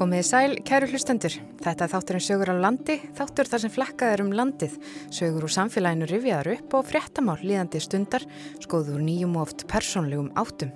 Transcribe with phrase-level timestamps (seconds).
[0.00, 1.34] Komiði sæl, kæru hlustendur.
[1.60, 4.78] Þetta er þátturinn sögur á landi, þáttur þar sem flakkaður um landið,
[5.12, 8.24] sögur úr samfélaginu rifjaður upp og fréttamál líðandi stundar,
[8.64, 10.72] skoður nýjum og oft persónlegum áttum.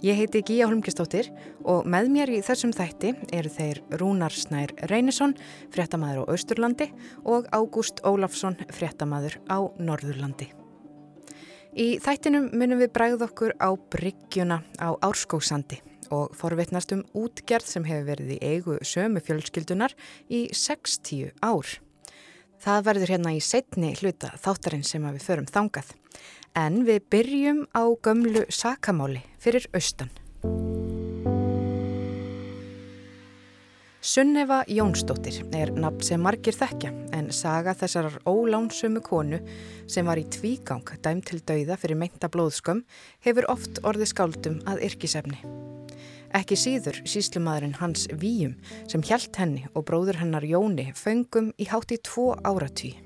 [0.00, 1.28] Ég heiti Gíja Holmgistóttir
[1.60, 5.36] og með mér í þessum þætti eru þeir Rúnar Snær Reynisson,
[5.68, 6.88] fréttamaður á Austurlandi
[7.20, 10.54] og Ágúst Ólafsson, fréttamaður á Norðurlandi.
[11.76, 17.86] Í þættinum munum við bræð okkur á bryggjuna á Árskóksandi og forvitnast um útgerð sem
[17.88, 19.94] hefur verið í eigu sömu fjölskyldunar
[20.28, 21.78] í 60 ár.
[22.64, 25.94] Það verður hérna í setni hluta þáttarinn sem við förum þangað.
[26.56, 30.12] En við byrjum á gömlu sakamáli fyrir austan.
[34.04, 39.38] Sunneva Jónsdóttir er nafn sem margir þekkja en saga þessarar ólánsömu konu
[39.88, 42.82] sem var í tvígang dæm til dauða fyrir meinta blóðskömm
[43.24, 45.40] hefur oft orði skáldum að yrkisefni.
[46.36, 51.96] Ekki síður síslumadurinn Hans Víum sem hjælt henni og bróður hennar Jóni föngum í hátt
[51.96, 52.98] í tvo áratví.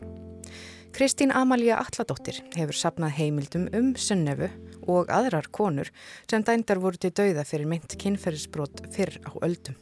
[0.90, 4.50] Kristín Amalía Alladóttir hefur sapnað heimildum um Sunnefu
[4.90, 5.94] og aðrar konur
[6.26, 9.78] sem dændar voru til dauða fyrir mynd kynferðisbrot fyrr á öldum.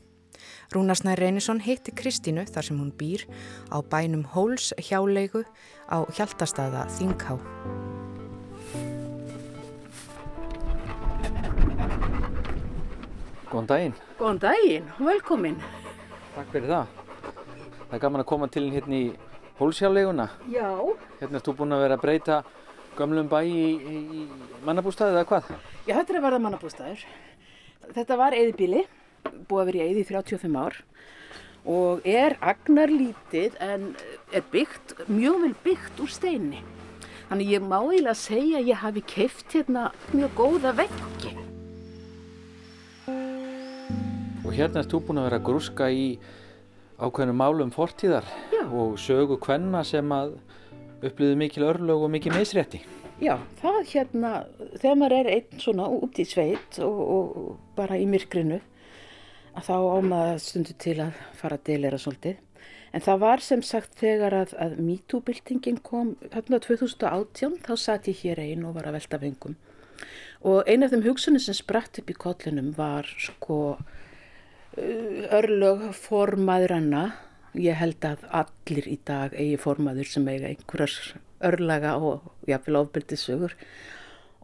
[0.75, 3.27] Rúnarsnær Reynisson hitti Kristínu þar sem hún býr
[3.71, 5.45] á bænum Hóls hjálegu
[5.87, 7.39] á Hjaltastaða Þinghá.
[13.47, 13.95] Góðan daginn.
[14.19, 15.57] Góðan daginn, velkomin.
[16.35, 16.95] Takk fyrir það.
[17.87, 19.07] Það er gaman að koma til hérna í
[19.61, 20.27] hólsjáleguna.
[20.53, 20.69] Já.
[21.21, 22.43] Hérna ertu búin að vera að breyta
[22.99, 24.27] gamlum bæ í, í,
[24.67, 25.51] mannabústaðið eða hvað?
[25.87, 27.07] Já, þetta er að verða mannabústaður.
[27.97, 28.83] Þetta var eðibíli,
[29.25, 30.79] búið að vera í eði í 35 ár
[31.67, 33.91] og er agnarlítið en
[34.31, 36.63] er byggt, mjög vel byggt úr steinni.
[37.27, 41.33] Þannig ég má eiginlega segja að ég hafi keift hérna mjög góða veggi.
[44.47, 46.07] Og hérna ertu búin að vera að grúska í
[47.03, 48.63] ákveðnum málum fortíðar Já.
[48.71, 50.37] og sögu kvenna sem að
[51.05, 52.85] upplýðu mikil örlög og mikil meðsrétti.
[53.17, 54.31] Já, það hérna,
[54.77, 58.61] þegar maður er einn svona út í sveit og, og bara í myrkrinu,
[59.65, 62.43] þá ámaða stundu til að fara að delera svolítið.
[62.95, 68.23] En það var sem sagt þegar að, að MeToo-byltingin kom hérna 2018, þá satt ég
[68.23, 69.57] hér einn og var að velta vengum.
[70.47, 73.77] Og eina af þeim hugsunni sem spratt upp í kollinum var sko
[74.77, 77.09] örlög formaðuranna.
[77.57, 80.97] Ég held að allir í dag eigi formaður sem eiga einhverjar
[81.47, 83.57] örlaga og jáfnvel ofbeldisögur.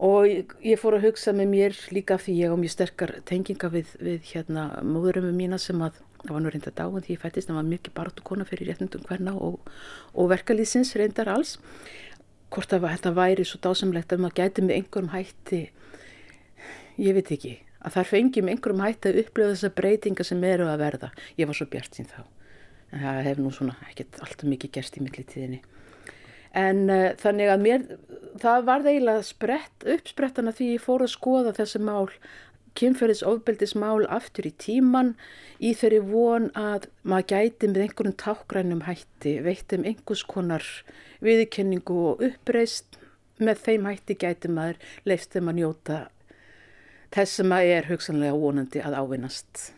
[0.02, 3.68] Og ég, ég fór að hugsa með mér líka því ég á mjög sterkar tenginga
[3.70, 7.50] við, við hérna móðurömmu mína sem að það var nú reynda dáin því ég fættist
[7.50, 9.58] það var mikið baratu kona fyrir réttundum hverna og,
[10.14, 11.58] og verkalýsins reyndar alls.
[12.52, 15.60] Hvort að þetta væri svo dásamlegt að maður gæti með einhverjum hætti,
[17.00, 20.68] ég veit ekki, að þar fengi með einhverjum hætti að upplifa þessa breytinga sem eru
[20.68, 21.10] að verða.
[21.40, 22.20] Ég var svo bjart sín þá.
[22.92, 25.62] En það hefur nú svona ekkert alltaf mikið gerst í millitíðinni.
[26.52, 27.84] En uh, þannig að mér,
[28.42, 32.08] það var eiginlega sprett, uppsprettana því ég fór að skoða þessi mál,
[32.78, 35.12] kynferðis ofbeldismál aftur í tíman
[35.60, 40.64] í þeirri von að maður gæti með einhverjum tákrænum hætti, veittum einhvers konar
[41.24, 42.96] viðkenningu og uppreist
[43.42, 46.00] með þeim hætti gæti maður leifst þeim að njóta
[47.12, 49.68] þess sem að er hugsanlega vonandi að ávinnast.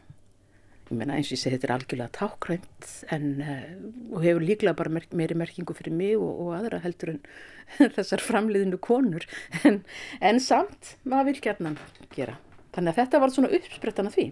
[0.91, 4.93] Ég meina eins og ég segi þetta er algjörlega tákrænt en uh, hefur líklega bara
[4.93, 7.23] merk, meiri merkingu fyrir mig og, og aðra heldur en
[7.97, 9.25] þessar framliðinu konur
[9.65, 9.81] en,
[10.21, 11.73] en samt maður vil gerna
[12.13, 12.37] gera.
[12.77, 14.27] Þannig að þetta var svona uppsprettan af því.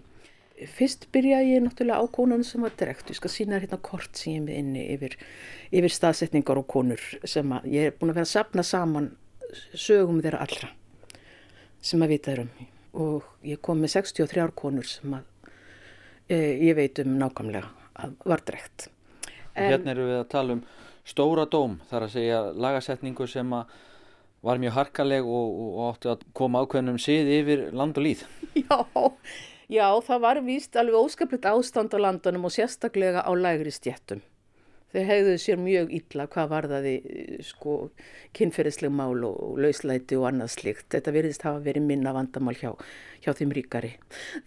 [0.69, 3.09] Fyrst byrjaði ég náttúrulega á konunum sem var direkt.
[3.09, 5.17] Ég skal sína hérna kort sem ég er með inni yfir,
[5.73, 9.09] yfir staðsetningar og konur sem að ég er búin að vera að sapna saman
[9.73, 10.69] sögum þeirra allra
[11.83, 12.55] sem að vita er um.
[12.93, 15.31] Og ég kom með 63 konur sem að
[16.31, 17.69] ég veit um nákvæmlega
[18.03, 18.89] að var direkt.
[19.53, 20.63] En, hérna eru við að tala um
[21.05, 23.73] stóra dóm, þar að segja lagasetningu sem að
[24.43, 28.25] var mjög harkaleg og, og átti að koma ákveðnum sið yfir land og líð.
[28.63, 28.77] Já,
[29.71, 34.19] já, það var víst alveg óskaplitt ástand á landunum og sérstaklega á lægri stjettum.
[34.93, 36.95] Þeir hegðuðu sér mjög illa hvað var það í
[37.41, 37.77] sko,
[38.37, 40.85] kynferðisleg mál og, lauslæti og annað slikt.
[40.93, 42.75] Þetta verðist hafa verið minna vandamál hjá,
[43.25, 43.95] hjá þeim ríkari.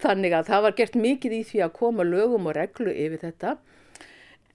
[0.03, 3.57] Þannig að það var gert mikið í því að koma lögum og reglu yfir þetta.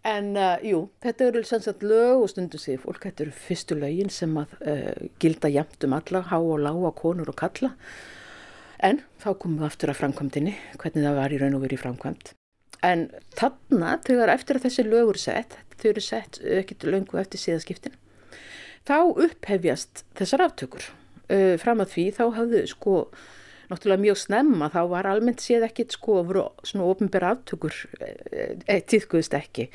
[0.07, 4.09] En uh, jú, þetta eru sannsagt lög og stundu sig fólk, þetta eru fyrstu lögin
[4.09, 7.75] sem að uh, gilda jæmt um alla, há og lága, konur og kalla.
[8.81, 11.83] En þá komum við aftur að framkvæmdini, hvernig það var í raun og verið í
[11.83, 12.31] framkvæmd.
[12.85, 17.93] En þarna, þegar eftir að þessi lögur sett, þau eru sett ekkert löngu eftir síðaskiptin,
[18.89, 20.87] þá upphefjast þessar aftökur.
[21.31, 22.95] Uh, fram að því þá hafðu sko
[23.71, 28.09] náttúrulega mjög snemma þá var almennt séð ekkit sko voru svona ofinbæra aftökur e,
[28.67, 29.69] e, tíðkuðist ekki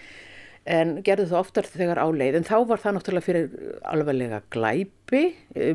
[0.66, 5.22] en gerðu það oftar þegar áleið en þá var það náttúrulega fyrir alveglega glæpi,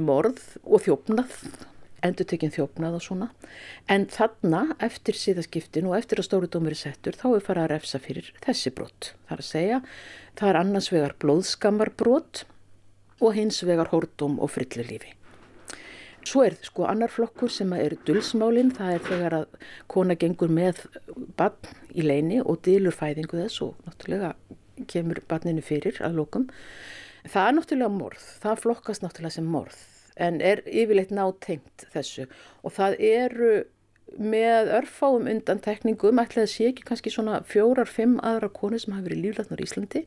[0.04, 1.38] morð og þjófnað
[2.06, 3.30] endur tekinn þjófnað og svona.
[3.92, 7.74] En þarna eftir síðaskiptin og eftir að stóru dómur er settur þá er farað að
[7.76, 9.82] refsa fyrir þessi brott það er að segja,
[10.40, 12.46] það er annars vegar blóðskammarbrott
[13.22, 15.16] og hins vegar hórdóm og frillulífi
[16.22, 19.56] Svo er sko annar flokkur sem er dulsmálinn, það er þegar að
[19.90, 20.84] kona gengur með
[21.38, 24.36] barn í leini og dilur fæðingu þess og náttúrulega
[24.92, 26.46] kemur barninu fyrir að lókum.
[27.26, 29.82] Það er náttúrulega morð, það flokkast náttúrulega sem morð
[30.16, 32.28] en er yfirleitt nátengt þessu
[32.64, 33.54] og það eru
[34.20, 38.94] með örfáum undan tekningum, ætlaði að sé ekki kannski svona fjórar, fimm aðra konur sem
[38.96, 40.02] hafa verið líflætnar í Íslandi,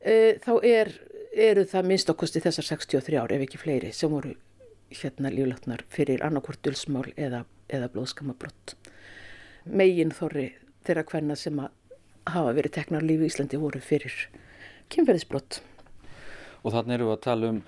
[0.00, 0.92] e, þá er,
[1.32, 4.32] eru það minnst okkosti þessar 63 ár ef ekki fleiri sem voru
[4.88, 8.76] hérna líflætnar fyrir annarkvort dulsmál eða, eða blóðskamabrott.
[9.66, 10.52] Megin þorri
[10.86, 14.14] þeirra hverna sem hafa verið teknar lífi í Íslandi voru fyrir
[14.94, 15.60] kynferðisbrott.
[16.64, 17.60] Og þannig eru við að tala um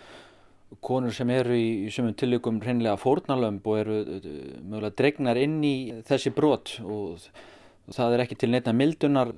[0.85, 4.29] konur sem eru í, sumum tilökum hreinlega fórnalömb og eru uh,
[4.63, 5.77] mögulega dregnar inn í
[6.09, 7.25] þessi brott og
[7.95, 9.33] það er ekki til neittna mildunar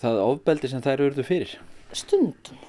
[0.00, 1.56] það ofbeldi sem þær eruðu fyrir.
[1.96, 2.60] Stundum,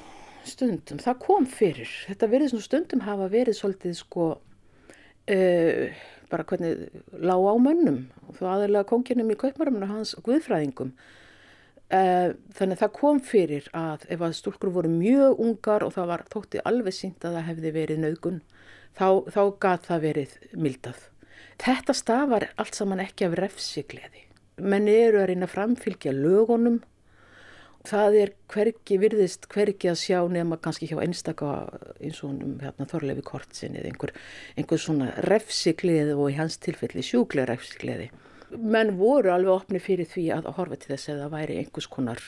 [0.48, 1.92] stundum, það kom fyrir.
[2.10, 6.86] Þetta verið svona stundum hafa verið svolítið sko uh, bara hvernig
[7.22, 11.21] lág á mönnum og þú aðalega konginum í kaupmarum og hans guðfræðingum Eh,
[11.92, 16.22] þannig að það kom fyrir að ef að stúlkur voru mjög ungar og það var
[16.32, 18.38] þótti alveg sínt að það hefði verið nögun,
[18.96, 21.02] þá, þá gat það verið mildað.
[21.62, 24.24] Þetta stafar allt saman ekki af refsigleði.
[24.62, 26.80] Menni eru að reyna að framfylgja lögunum.
[27.86, 31.52] Það er hverki virðist, hverki að sjá nema kannski hjá einstaka
[31.98, 34.14] eins og hérna, Þorlefi Kortsin eða einhver,
[34.54, 38.12] einhver svona refsigleði og í hans tilfelli sjúklega refsigleði
[38.58, 42.24] menn voru alveg opni fyrir því að horfa til þess að það væri einhvers konar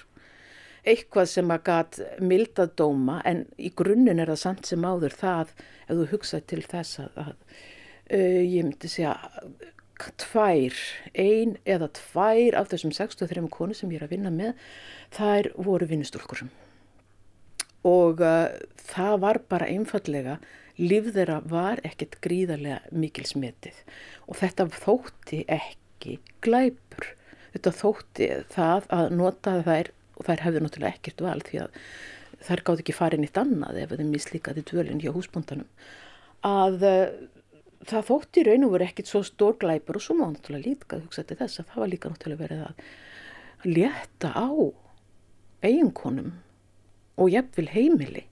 [0.84, 5.54] eitthvað sem að gat milda dóma en í grunninn er það samt sem áður það
[5.56, 9.14] ef þú hugsaði til þess að, að uh, ég myndi segja
[10.20, 10.80] tvær,
[11.16, 14.58] ein eða tvær af þessum 63 konu sem ég er að vinna með
[15.16, 16.44] þær voru vinnustúlkur.
[17.88, 18.50] Og uh,
[18.92, 20.40] það var bara einfallega
[20.82, 23.80] líf þeirra var ekkert gríðarlega mikil smetið
[24.26, 27.10] og þetta þótti ekki ekki glæpur.
[27.54, 31.78] Þetta þótti það að nota þær og þær hefðu náttúrulega ekkert val því að
[32.44, 35.70] þær gáði ekki farið nýtt annað ef þeim mislíkaði dvölinn hjá húsbúndanum
[36.44, 37.04] að uh,
[37.88, 41.24] það þótti raun og verið ekkert svo stór glæpur og svo má náttúrulega líka hugsa
[41.28, 44.50] til þess að það var líka náttúrulega verið að létta á
[45.64, 46.34] eiginkonum
[47.22, 48.26] og jafnvel heimili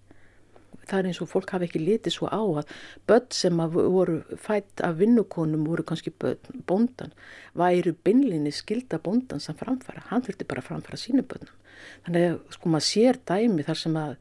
[0.92, 2.76] það er eins og fólk hafi ekki litið svo á að
[3.10, 7.16] börn sem voru fætt af vinnukonum voru kannski börn bondan,
[7.58, 11.58] væru beinlinni skilda bondan sem framfara, hann þurfti bara að framfara sínu börnum.
[12.06, 14.16] Þannig að sko maður sér dæmi þar sem að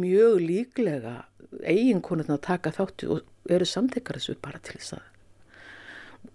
[0.00, 1.14] mjög líklega
[1.66, 5.06] eiginkonurna taka þáttu og eru samtekar þessu bara til þess að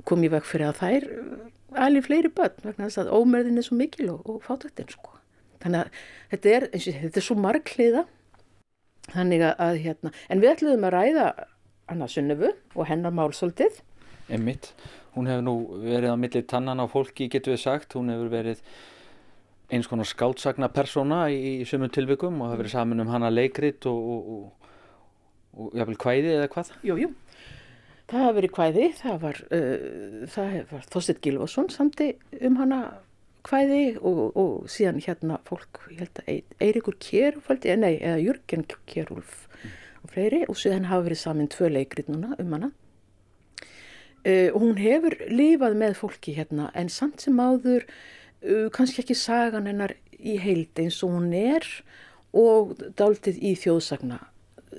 [0.09, 1.05] komið vekk fyrir að þær
[1.85, 5.13] alveg fleiri börn vegna þess að ómerðin er svo mikil og, og fátöktinn sko.
[5.63, 8.03] Þannig að þetta er, þetta er svo margliða
[9.11, 11.25] Þannig að hérna, en við ætluðum að ræða
[11.91, 13.81] Anna Sunnefu og hennar málsóldið.
[14.33, 14.71] Emmitt,
[15.13, 18.63] hún hefur nú verið á milli tannan á fólki, getur við sagt, hún hefur verið
[19.73, 23.85] eins konar skáltsagna persóna í, í sumum tilvikum og hefur verið saman um hana leikrit
[23.89, 24.73] og, og, og,
[25.55, 26.73] og jáfnvel kvæði eða hvað?
[26.85, 27.09] Jú, jú,
[28.11, 32.81] það hefur verið kvæði, það var, uh, var Þorstedt Gilvason samti um hana
[33.45, 39.45] kvæði og, og síðan hérna fólk, ég held að Eirikur Kjærúf, nei, eða Jörgen Kjærúf
[39.51, 39.75] mm.
[40.03, 42.71] og fleiri og síðan hafa verið saman tvö leikrit núna um hana.
[44.25, 49.69] Uh, hún hefur lifað með fólki hérna en samt sem áður uh, kannski ekki sagan
[49.69, 51.67] hennar í heild eins og hún er
[52.35, 54.23] og dáltið í þjóðsagna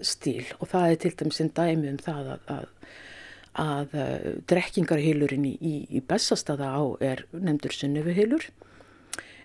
[0.04, 2.66] stíl og það er til dæmis en dæmi um það að, að
[3.60, 5.54] að uh, drekkingarheilurinn í,
[5.88, 8.48] í, bestastada á er nefndur sunnufuheilur.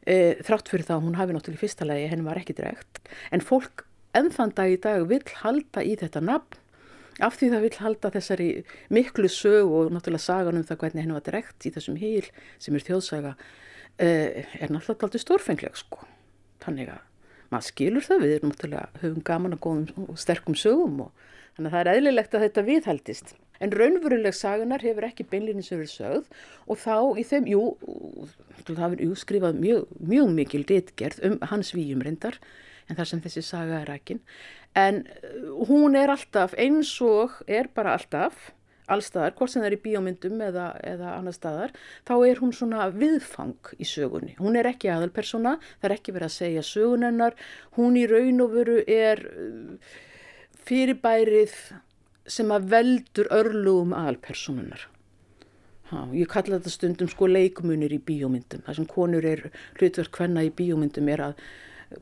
[0.02, 3.04] E, þrátt fyrir það hún hafi náttúrulega í fyrsta lagi henni var ekki drekt.
[3.30, 3.86] En fólk
[4.18, 6.58] ennþann dag í dag vil halda í þetta nafn
[7.22, 8.48] af því það vil halda þessari
[8.90, 12.26] miklu sög og náttúrulega sagan um það hvernig henni var drekt í þessum heil
[12.58, 13.36] sem er þjóðsaga
[14.02, 16.02] e, er náttúrulega aldrei stórfengleg sko.
[16.66, 17.06] Þannig að
[17.52, 21.26] maður skilur það, við náttúrulega höfum gaman að góðum og sterkum sögum og
[21.56, 23.34] þannig að það er eðlilegt að þetta viðhaldist.
[23.62, 26.32] En raunveruleg sagunar hefur ekki beinlinni sem verið sögð
[26.68, 27.66] og þá í þeim, jú,
[28.66, 32.40] það hefur jú, skrifað mjög, mjög mikil réttgerð um hans výjum reyndar
[32.90, 34.24] en þar sem þessi saga er rækin.
[34.78, 38.50] En uh, hún er alltaf eins og er bara alltaf
[38.92, 41.74] allstaðar, hvort sem það er í bíómyndum eða, eða annar staðar,
[42.08, 44.34] þá er hún svona viðfang í sögunni.
[44.42, 47.38] Hún er ekki aðalpersona, það er ekki verið að segja sögunennar,
[47.78, 49.94] hún í raun og veru er uh,
[50.68, 51.56] fyrirbærið
[52.30, 54.88] sem að veldur örlugum aðalpersonunar.
[56.16, 58.62] Ég kalla þetta stundum sko leikmunir í bíómyndum.
[58.64, 59.50] Það sem konur er
[59.80, 61.42] hlutverk hvenna í bíómyndum er að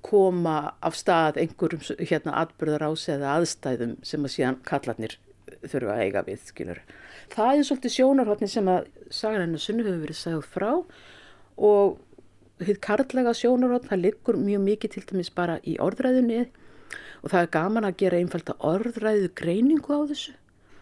[0.06, 5.16] koma af stað einhverjum hérna atbyrðar ás eða aðstæðum sem að síðan kallarnir
[5.64, 6.84] þurfa að eiga við, skilur.
[7.34, 10.70] Það er svolítið sjónarhóttni sem að sagan hennar sunnu hefur verið sagð frá
[11.58, 11.98] og
[12.64, 16.46] hitt karlæga sjónarhóttn, það liggur mjög mikið til dæmis bara í orðræðunni
[17.24, 20.36] og það er gaman að gera einfalda orðræðu greiningu á þessu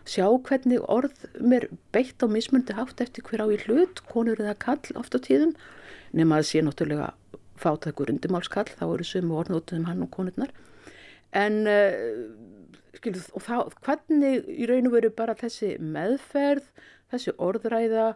[0.08, 4.56] sjá hvernig orð mér beitt á mismundi haft eftir hver á í hlut, konur eða
[4.60, 5.54] kall oft á tíðum,
[6.16, 7.12] nema að sé náttúrulega
[7.60, 10.54] fátakur undimálskall, þá eru sömu orðnótuðum hann og konurnar.
[11.36, 12.00] En uh,
[12.96, 16.70] skilu, þá, hvernig í raun og veru bara þessi meðferð,
[17.12, 18.12] þessi orðræða,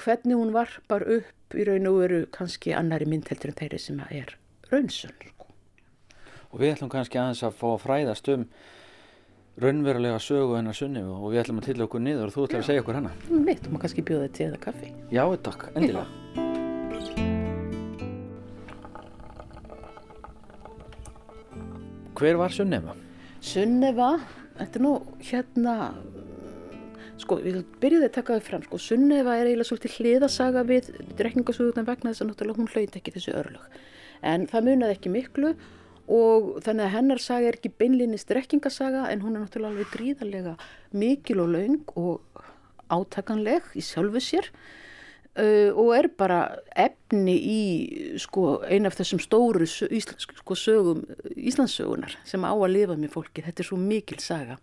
[0.00, 4.36] hvernig hún varpar upp í raun og veru kannski annari myndheldur en þeirri sem er
[4.70, 5.39] raunsönn.
[6.50, 8.46] Og við ætlum kannski aðeins að fá að fræðast um
[9.60, 12.68] raunverulega sögu hennar sunni og við ætlum að tilla okkur niður og þú ætlum að
[12.70, 13.12] segja okkur hana.
[13.30, 14.92] Mitt, þú má kannski bjóða þetta eða kaffi.
[15.14, 16.08] Já, takk, endilega.
[22.20, 22.94] Hver var Sunneva?
[23.40, 24.10] Sunneva,
[24.58, 24.92] þetta er nú
[25.24, 25.74] hérna,
[27.22, 31.86] sko, við byrjuðum að taka það fram, sko, Sunneva er eiginlega svolítið hliðasaga við drekningasögurnar
[31.88, 33.78] vegna þess að náttúrulega hún hlaut ekki þessu örlög.
[34.20, 35.54] En það munaði ekki miklu
[36.10, 40.56] og þannig að hennar saga er ekki beinlinni strekkingasaga en hún er náttúrulega alveg gríðarlega
[40.98, 42.44] mikil og laung og
[42.90, 46.40] átakanleg í sjálfu sér uh, og er bara
[46.74, 47.60] efni í
[48.22, 51.04] sko, eina af þessum stóru sko, sögum
[51.36, 53.44] Íslandssögunar sem á að lifa með fólki.
[53.46, 54.58] Þetta er svo mikil saga.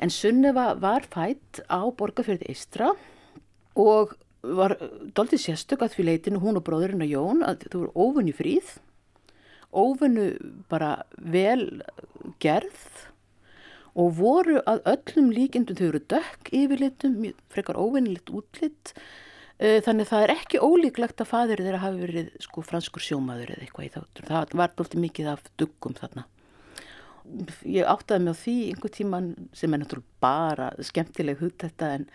[0.00, 2.94] En Sunneva var fætt á Borgafjörði Eistra
[3.78, 4.78] og var
[5.14, 8.78] doldið sérstök að því leitinu hún og bróðurinn og Jón að þú voru ófunni fríð
[9.72, 10.32] óvinnu
[10.70, 11.82] bara vel
[12.42, 13.10] gerð
[13.98, 17.18] og voru að öllum líkindum þau eru dökk yfirlitum,
[17.50, 18.92] frekar óvinnilegt útlitt
[19.58, 23.66] eh, þannig það er ekki ólíklegt að fadur þeirra hafi verið sko franskur sjómaður eða
[23.66, 26.26] eitthvað í þáttur það var doldið mikið af duggum þarna.
[27.68, 32.06] Ég áttaði mig á því einhver tíman sem er náttúrulega bara skemmtileg hugt þetta en,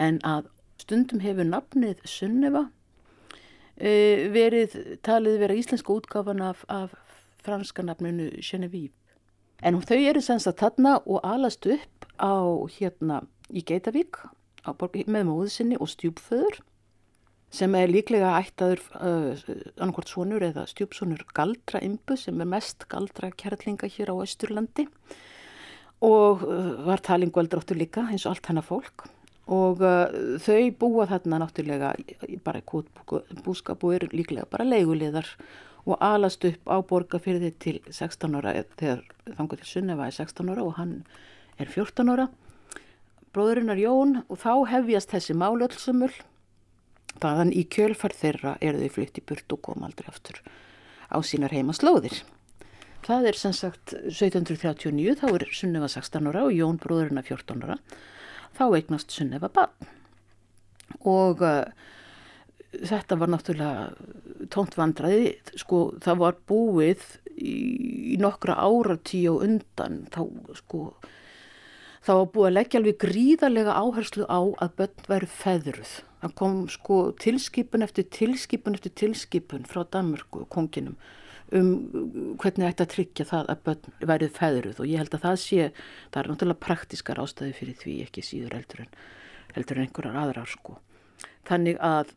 [0.00, 0.48] en að
[0.80, 2.68] stundum hefur nafnið Sunneva
[3.76, 6.94] verið talið vera íslenska útgáfan af, af
[7.44, 8.94] franska nafnunu Genevieve.
[9.62, 12.36] En þau eru semst að þarna og alast upp á
[12.76, 14.20] hérna í Geitavík
[14.64, 16.60] með móðu sinni og stjúpföður
[17.54, 19.42] sem er líklega ættaður uh,
[19.78, 24.88] annarkort svonur eða stjúpsvonur Galdra Imbu sem er mest Galdra kærlinga hér á Östurlandi
[26.04, 29.06] og uh, var talingveldráttur líka eins og allt hennar fólk
[29.44, 31.92] og uh, þau búa þarna náttúrulega
[32.44, 32.62] bara
[33.44, 35.28] búskap og eru líklega bara leiguleðar
[35.84, 39.02] og alast upp á borgarfyrði til 16 ára þegar
[39.36, 41.02] þangur til Sunneva er 16 ára og hann
[41.60, 42.30] er 14 ára.
[43.34, 46.12] Bróðurinn er Jón og þá hefjast þessi málöldsumul
[47.22, 50.40] þaðan í kjölfar þeirra er þau flytt í burt og kom aldrei aftur
[51.10, 52.22] á sínar heima slóðir
[53.04, 57.66] það er sem sagt 1739 þá er Sunneva 16 ára og Jón bróðurinn er 14
[57.66, 57.78] ára
[58.56, 59.90] þá eignast Sunneva bann
[61.04, 61.64] og uh,
[62.74, 67.54] þetta var náttúrulega tónt vandraði, sko það var búið í,
[68.14, 70.22] í nokkra áratíu og undan þá
[70.58, 70.86] sko
[72.04, 75.92] það var búið að leggja alveg gríðarlega áherslu á að börn væri feðruð.
[76.24, 80.98] Það kom sko tilskipun eftir tilskipun eftir tilskipun frá Danmörku konginum
[81.54, 81.68] um
[82.40, 85.68] hvernig ætti að tryggja það að börn værið feðruð og ég held að það sé,
[86.10, 88.92] það er náttúrulega praktiskar ástæði fyrir því ekki síður heldur en,
[89.54, 90.76] heldur en einhverjar aðrar sko.
[91.48, 92.12] Þannig að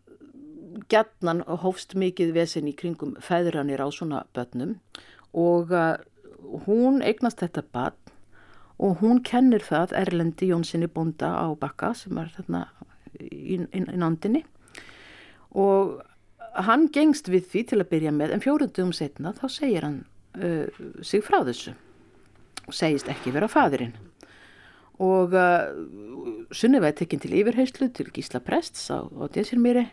[0.91, 4.77] gætnan hófst mikið vesen í kringum feðranir á svona börnum
[5.37, 5.95] og uh,
[6.65, 8.13] hún eignast þetta barn
[8.77, 12.67] og hún kennir það Erlendi Jónssoni Bonda á Bakka sem er þarna
[13.17, 14.43] í nándinni
[15.57, 15.97] og
[16.65, 20.01] hann gengst við því til að byrja með en fjórundum setna þá segir hann
[20.39, 20.65] uh,
[21.05, 21.75] sig frá þessu.
[22.67, 23.95] Og segist ekki vera fadurinn
[25.03, 25.69] og uh,
[26.51, 29.85] Sunniva er tekinn til yfirheyslu til Gísla Prests á, á Désirmýri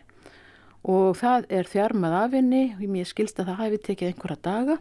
[0.85, 2.65] og það er þjarmað af henni.
[2.77, 4.77] Og mér skilst að það hafi tekið einhverja daga.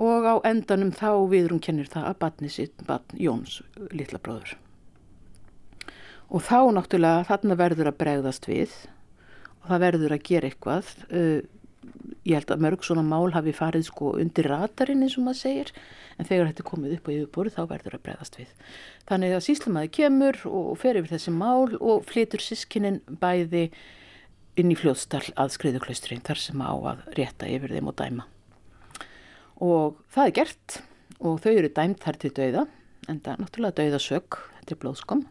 [0.00, 3.60] Og á endanum þá viður hún kennir það að batni sitt batn Jóns
[3.92, 4.56] litla bróður.
[6.32, 8.74] Og þá náttúrulega þarna verður að bregðast við
[9.64, 11.40] og það verður að gera eitthvað uh,
[12.24, 15.72] ég held að mörg svona mál hafi farið sko undir ratarinn eins og maður segir
[16.18, 18.54] en þegar þetta er komið upp á yfirborð þá verður að bregðast við.
[19.08, 23.66] Þannig að síslumæði kemur og fer yfir þessi mál og flytur sískinin bæði
[24.60, 28.28] inn í fljóðstall að skriðuklaustrin þar sem á að rétta yfir þeim og dæma.
[29.64, 30.80] Og það er gert
[31.20, 32.66] og þau eru dæmt þar til dauða
[33.10, 35.26] en það er náttúrulega dauðasök, þetta er blóðskom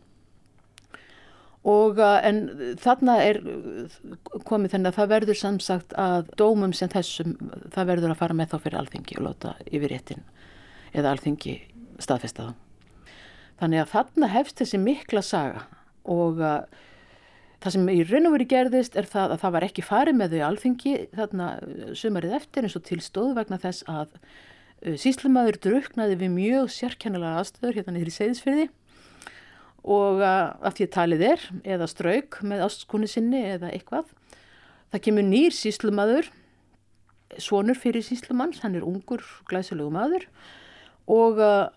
[1.63, 2.41] og uh, en
[2.81, 3.39] þarna er
[4.47, 7.37] komið þennig að það verður samsagt að dómum sem þessum
[7.71, 10.25] það verður að fara með þá fyrir alþingi og láta yfir réttin
[10.91, 11.55] eða alþingi
[12.03, 12.53] staðfesta þá.
[13.61, 15.63] Þannig að þarna hefst þessi mikla saga
[16.03, 16.65] og uh,
[17.63, 20.35] það sem í raun og veri gerðist er það að það var ekki farið með
[20.35, 21.51] þau alþingi þarna
[21.95, 24.17] sumarið eftir eins og tilstóð vegna þess að
[24.99, 28.65] síslumæður druknaði við mjög sérkennilega aðstöður hérna niður í Seyðisfyrði
[29.83, 34.07] og að því að talið er eða strauk með ástkonu sinni eða eitthvað.
[34.93, 36.29] Það kemur nýr síslumadur,
[37.41, 40.27] svonur fyrir síslumanns, hann er ungur glæsulegu maður.
[41.11, 41.67] Og uh,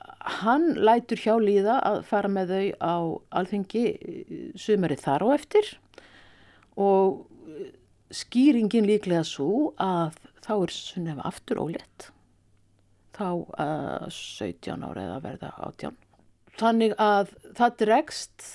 [0.43, 2.97] hann lætur hjá líða að fara með þau á
[3.41, 3.85] alþengi
[4.55, 5.73] sumarið þar á eftir.
[6.79, 7.25] Og
[8.15, 10.15] skýringin líklega svo að
[10.47, 12.11] þá er sunnefa aftur ólétt,
[13.17, 16.06] þá uh, 17 ára eða verða 18
[16.57, 18.47] Þannig að það dregst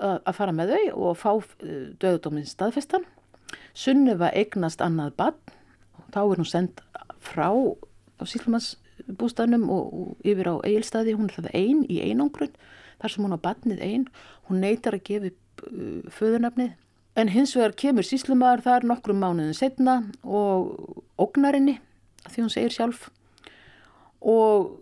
[0.00, 1.30] að fara með þau og fá
[2.00, 3.06] döðdóminn staðfestan.
[3.76, 5.38] Sunniva eignast annað bann
[5.98, 6.82] og þá er hún sendt
[7.20, 11.16] frá á sílumansbústanum og, og yfir á eigilstaði.
[11.16, 12.52] Hún er það einn í einangrun
[13.00, 14.06] þar sem hún á bannið einn.
[14.48, 16.76] Hún neytar að gefa uh, föðunafnið.
[17.18, 21.80] En hins vegar kemur síslumar þar nokkrum mánuðin setna og ógnarinni
[22.28, 23.08] því hún segir sjálf
[24.20, 24.76] og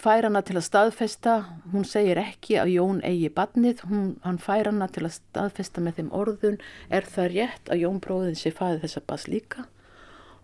[0.00, 1.34] fær hana til að staðfesta,
[1.72, 6.00] hún segir ekki að Jón eigi badnið, hún, hann fær hana til að staðfesta með
[6.00, 6.58] þeim orðun,
[6.90, 9.68] er það rétt að Jón bróðin sé fæði þessa bas líka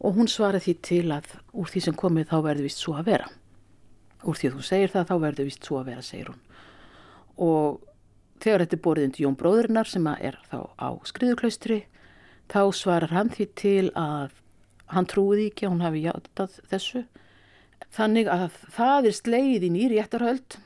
[0.01, 3.11] og hún svarði því til að úr því sem komið þá verður vist svo að
[3.11, 3.27] vera.
[4.25, 6.41] Úr því að þú segir það þá verður vist svo að vera, segir hún.
[7.41, 7.83] Og
[8.41, 11.81] þegar þetta er borðið undir Jón bróðurinnar sem er þá á skriðuklaustri,
[12.49, 14.39] þá svarar hann því til að
[14.91, 17.05] hann trúiði ekki að hún hafi játað þessu
[17.91, 20.59] Þannig að það er sleiðin í réttarhöld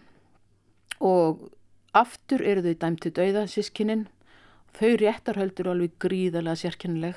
[1.00, 1.46] og
[1.96, 4.04] aftur eru þau dæmt til dauða sískinnin.
[4.76, 7.16] Þau réttarhöld eru alveg gríðarlega sérkennileg.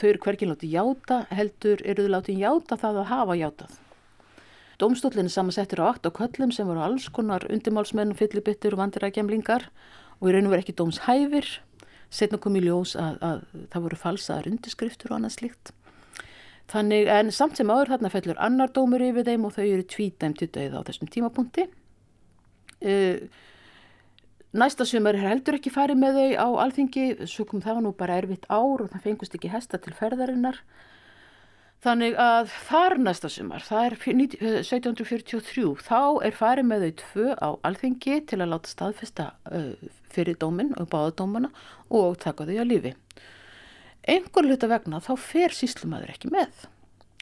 [0.00, 3.76] Þau eru hverkinn látið játa, heldur eru þau látið játa það að hafa játað.
[4.82, 9.68] Dómstólinn er samansettur á 8 köllum sem voru alls konar undimálsmenn, fyllibittur og vandirækjamlingar
[10.18, 11.52] og í raun og verið ekki dómshæfir.
[12.10, 15.74] Setna kom í ljós að, að það voru falsaðar undiskriftur og annað slíkt.
[16.72, 20.40] Þannig en samt sem áður þarna fellur annar dómur yfir þeim og þau eru tvítæmt
[20.40, 21.66] til dauða á þessum tímapunkti.
[22.84, 23.28] Uh,
[24.56, 28.16] næsta sumar er heldur ekki farið með þau á alþingi, svo kom það nú bara
[28.22, 30.62] erfitt ár og það fengust ekki hesta til ferðarinnar.
[31.84, 37.48] Þannig að þar næsta sumar, það er 1743, þá er farið með þau tvö á
[37.68, 39.74] alþingi til að láta staðfesta uh,
[40.14, 41.52] fyrir dómin og báðadómana
[41.92, 42.94] og taka þau að lífi
[44.08, 46.66] einhver hluta vegna þá fer síslumæður ekki með.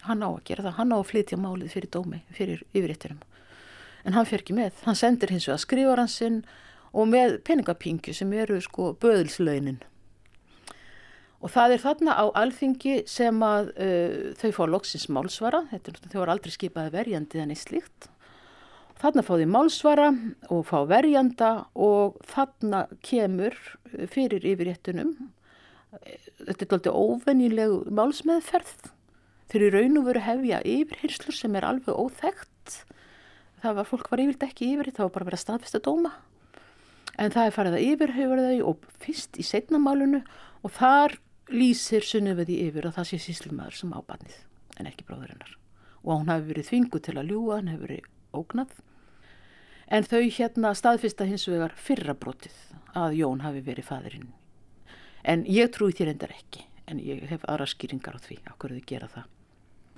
[0.06, 3.22] Hann á að gera það, hann á að flytja málið fyrir dómi, fyrir yfiritturum
[4.02, 6.42] en hann fer ekki með, hann sendir hins vegar skrifaransinn
[6.92, 9.78] og með peningapingju sem eru sko böðilslaunin
[11.42, 16.10] og það er þarna á alþingi sem að uh, þau fá loksins málsvara, þetta er
[16.12, 18.06] þau var aldrei skipaði verjandi en eitt slíkt.
[19.02, 20.08] Þarna fá þau málsvara
[20.54, 23.58] og fá verjanda og þarna kemur
[24.12, 25.16] fyrir yfirittunum
[25.92, 28.90] þetta er alltaf óvennileg málsmeðferð.
[29.52, 32.78] Þeir eru raun og veru hefja yfirhyrslur sem er alveg óþægt
[33.62, 36.12] það var, fólk var yfirlt ekki yfir það var bara að vera staðfist að dóma.
[37.20, 40.22] En það er farið að yfirhauður þau og fyrst í setnamálunu
[40.64, 41.18] og þar
[41.52, 44.38] lýsir sunniveði yfir að það sé síslumæður sem ábarnið
[44.80, 45.58] en ekki bróðurinnar
[46.02, 48.72] og hún hafi verið þvingu til að ljúa, hann hefur verið ógnað.
[49.92, 52.56] En þau hérna staðfista hins vegar fyrra brotið
[52.98, 54.30] að Jón hafi verið fæðurinn
[55.22, 58.88] en ég trúi þér endar ekki en ég hef aðra skýringar á því hverju þið
[58.90, 59.28] gera það.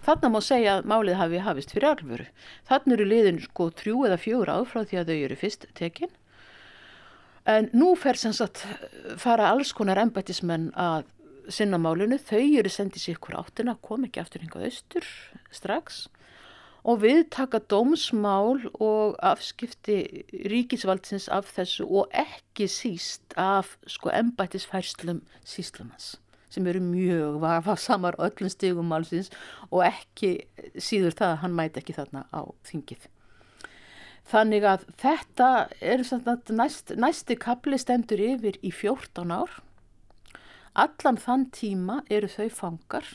[0.05, 2.27] Þannig má segja að málið hafi hafist fyrir alvöru.
[2.69, 6.13] Þannig eru liðin sko trjú eða fjögur áfráð því að þau eru fyrst tekin.
[7.49, 8.67] En nú fer sem sagt
[9.21, 11.09] fara alls konar embættismenn að
[11.53, 12.19] sinna málinu.
[12.21, 15.09] Þau eru sendið sér ykkur áttina, kom ekki aftur hingað austur
[15.53, 16.05] strax
[16.85, 25.23] og við taka dómsmál og afskipti ríkisvaldsins af þessu og ekki síst af sko embættisfærslum
[25.49, 26.15] síslumans
[26.55, 29.33] sem eru mjög vafa samar öllum stigum málsins
[29.71, 30.37] og ekki
[30.77, 33.09] síður það að hann mæti ekki þarna á þingið.
[34.25, 35.49] Þannig að þetta
[35.83, 36.05] er
[36.55, 39.59] næst, næsti kapli stendur yfir í 14 ár.
[40.79, 43.11] Allan þann tíma eru þau fangar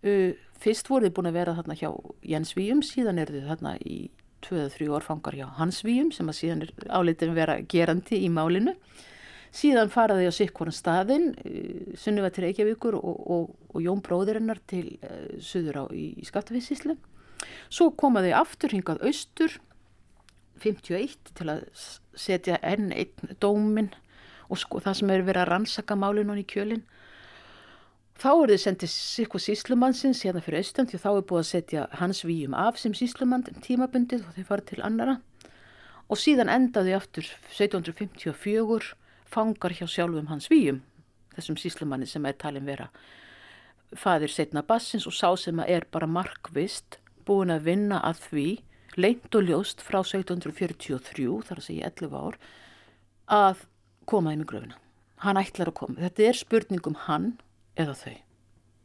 [0.00, 1.90] Uh, fyrst voru þið búin að vera þarna hjá
[2.32, 4.00] Jens Víum, síðan eru þið þarna í
[4.44, 8.74] 2-3 orfangar hjá Hans Víum sem að síðan er áleitin vera gerandi í málinu.
[9.50, 14.84] Síðan faraði á sikkoran staðin, uh, Sunniva til Reykjavíkur og, og, og Jón bróðurinnar til
[15.02, 16.94] uh, Suður á í, í Skaftafísíslu.
[17.72, 19.56] Svo komaði aftur hingað austur
[20.60, 21.64] 51 til að
[22.18, 23.90] setja enn einn dómin
[24.50, 26.84] og sko það sem er verið að rannsaka málinu í kjölinn
[28.20, 31.84] Þá er þið sendið sikku síslumannsins hérna fyrir austan því þá er búið að setja
[32.02, 35.14] hans výjum af sem síslumann tímabundið og þau farið til annara
[36.10, 38.92] og síðan endaði aftur 1754
[39.30, 40.82] fangar hjá sjálfum hans výjum
[41.36, 42.90] þessum síslumanni sem er talin vera
[43.96, 48.48] fadir setna bassins og sá sem er bara markvist búin að vinna að því
[49.00, 52.38] leint og ljóst frá 1743 þar að segja 11 ár
[53.30, 53.68] að
[54.10, 54.76] koma í mig gröfina.
[55.22, 56.00] Hann ætlar að koma.
[56.00, 57.36] Þetta er spurningum hann
[57.78, 58.16] eða þau.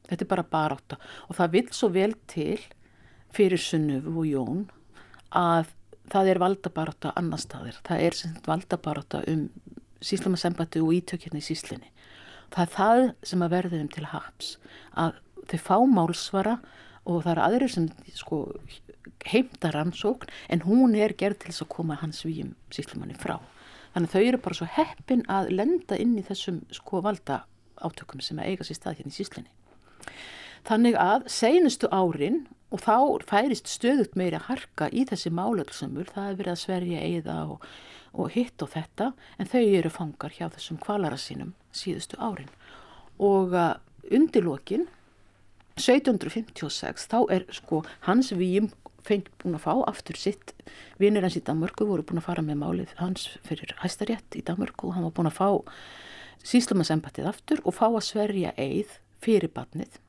[0.06, 2.60] Þetta er bara baráta og það vil svo vel til
[3.36, 4.62] fyrir Sunnufu og Jón
[5.36, 5.71] að
[6.12, 7.80] það er valdabaráta annar staðir.
[7.86, 9.48] Það er valdabaráta um
[10.06, 11.89] síslamasembati og ítökjirni í síslinni.
[12.54, 14.52] Það er það sem að verði þeim til haps
[14.93, 15.17] að
[15.50, 16.60] þau fá málsvara
[17.06, 18.39] og það eru aðrir sem sko,
[19.26, 23.38] heimta rannsókn en hún er gerð til þess að koma hans výjum síslimanni frá.
[23.95, 27.43] Þannig að þau eru bara svo heppin að lenda inn í þessum sko valda
[27.82, 29.52] átökum sem að eiga sér stað hérna í síslinni.
[30.66, 36.30] Þannig að seinustu árin og þá færist stöðut meiri að harka í þessi málöldsamur, það
[36.30, 37.68] er verið að sverja eiða og,
[38.18, 42.50] og hitt og þetta en þau eru fangar hjá þessum kvalara sínum síðustu árin
[43.22, 43.76] og uh,
[44.12, 44.88] undirlokin
[45.76, 48.72] 1756 þá er sko hans výjum
[49.06, 50.54] fengt búin að fá aftur sitt
[51.02, 54.90] vinnir hans í Danmörku voru búin að fara með málið hans fyrir hæstarétt í Danmörku
[54.90, 55.50] og hann var búin að fá
[56.43, 60.00] síslumasembatið aftur og fá að sverja eið fyrir batnið.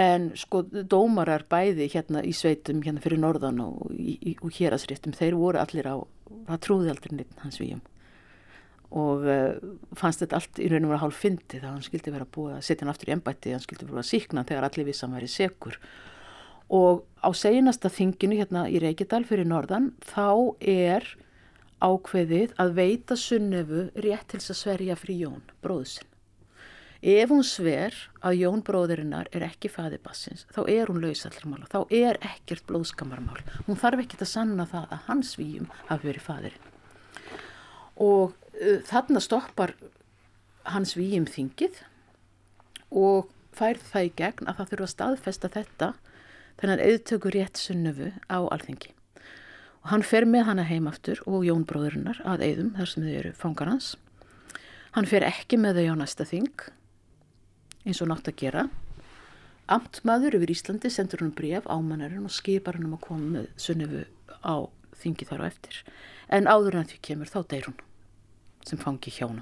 [0.00, 5.60] En sko dómarar bæði hérna í sveitum hérna fyrir norðan og, og hérasréttum þeir voru
[5.60, 5.96] allir á,
[6.52, 7.82] það trúði aldrei neitt hans výjum
[8.90, 9.54] og uh,
[9.94, 12.64] fannst þetta allt í raun og vera hálf fyndið að hann skildi vera búið að
[12.66, 15.78] setja hann aftur í ennbætti, hann skildi vera að síkna þegar allir vissan væri sekur
[16.74, 21.06] og á seginasta þinginu hérna í Reykjadal fyrir norðan þá er
[21.80, 26.06] ákveðið að veita sunnefu rétt til þess að sverja fri Jón, bróðsinn.
[27.00, 32.20] Ef hún sver að Jón bróðurinnar er ekki fæðibassins, þá er hún lausallarmála, þá er
[32.20, 33.40] ekkert blóðskamarmál.
[33.64, 36.68] Hún þarf ekki að sanna það að hans výjum hafi verið fæðirinn.
[38.04, 39.74] Og uh, þarna stoppar
[40.68, 41.80] hans výjum þingið
[43.00, 45.92] og fær það í gegn að það þurfa að staðfesta þetta
[46.60, 48.92] þennan auðtöku rétt sunnefu á alþingi
[49.80, 53.14] og hann fer með hana heim aftur og Jón bróðurinnar að eigðum þar sem þau
[53.22, 53.94] eru fangar hans.
[54.96, 56.64] Hann fer ekki með þau á næsta þing
[57.86, 58.66] eins og nátt að gera.
[59.70, 64.02] Amtmaður yfir Íslandi sendur hann bref ámannarinn og skipar hann um að koma með sunnifu
[64.42, 64.54] á
[65.00, 65.80] þingi þar á eftir.
[66.28, 67.80] En áður en því kemur þá deyr hún
[68.66, 69.40] sem fangi hann.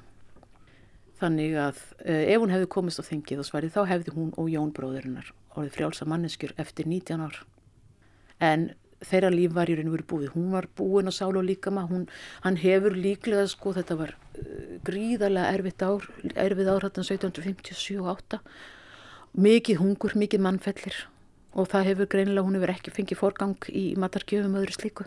[1.18, 4.50] Þannig að eh, ef hún hefði komist á þingið og svarið þá hefði hún og
[4.52, 7.40] Jón bróðurinnar orðið frjálsa manneskjur eftir 19 ár.
[8.38, 8.68] En
[9.04, 10.32] þeirra líf var í raun og veru búið.
[10.34, 12.08] Hún var búin á sál og líkama, hún,
[12.44, 18.40] hann hefur líklega sko, þetta var uh, gríðarlega erfitt ár, erfið ár hættan 1757-8,
[19.38, 21.04] mikið hungur, mikið mannfellir
[21.58, 25.06] og það hefur greinilega, hún hefur ekki fengið forgang í matargjöfum öðru slíku.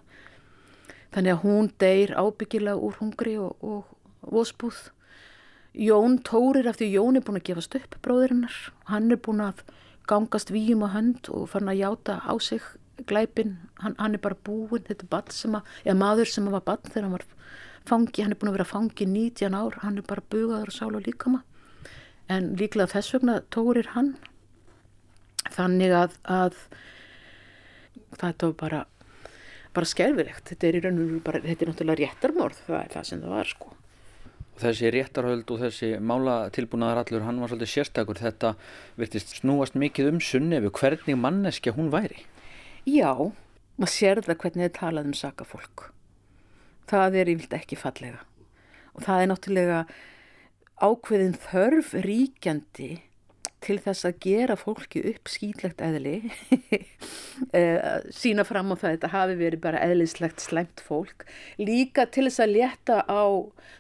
[1.12, 4.90] Þannig að hún deyr ábyggilega úr hungri og, og vósbúð.
[5.72, 8.56] Jón tórir af því Jón er búin að gefast upp bróðurinnar,
[8.92, 9.64] hann er búin að
[10.10, 12.64] gangast víum á hönd og fann að játa á sig
[13.08, 16.84] glæpin, hann, hann er bara búin þetta er sem að, eða maður sem var bann
[16.88, 17.28] þegar hann var
[17.90, 20.96] fangi, hann er búin að vera fangi 19 ár, hann er bara bugaður og sál
[20.96, 21.44] og líkama.
[22.32, 24.16] En líklega þess vegna tórir hann
[25.52, 26.58] þannig að, að
[28.20, 28.86] það er bara
[29.72, 32.90] bara skerfilegt, þetta er í raun og veru bara, þetta er náttúrulega réttarmorð, það er
[32.96, 33.70] það sem það var sko.
[34.62, 38.52] Þessi réttarhöld og þessi málatilbúnaðar allur, hann var svolítið sérstakur, þetta
[39.00, 42.26] virtist snúast mikið um sunnefu, hvernig manneskja hún væri?
[42.84, 43.32] Já,
[43.82, 45.86] maður sér það hvernig þið talað um sakafólk.
[46.92, 48.26] Það er yfirlt ekki fallega.
[48.94, 49.80] Og það er náttúrulega
[50.82, 52.92] ákveðin þörf ríkjandi
[53.62, 56.16] til þess að gera fólki upp skýtlegt eðli,
[57.58, 61.28] eh, sína fram á það að þetta hafi verið bara eðlislegt slemt fólk,
[61.62, 63.24] líka til þess að létta á,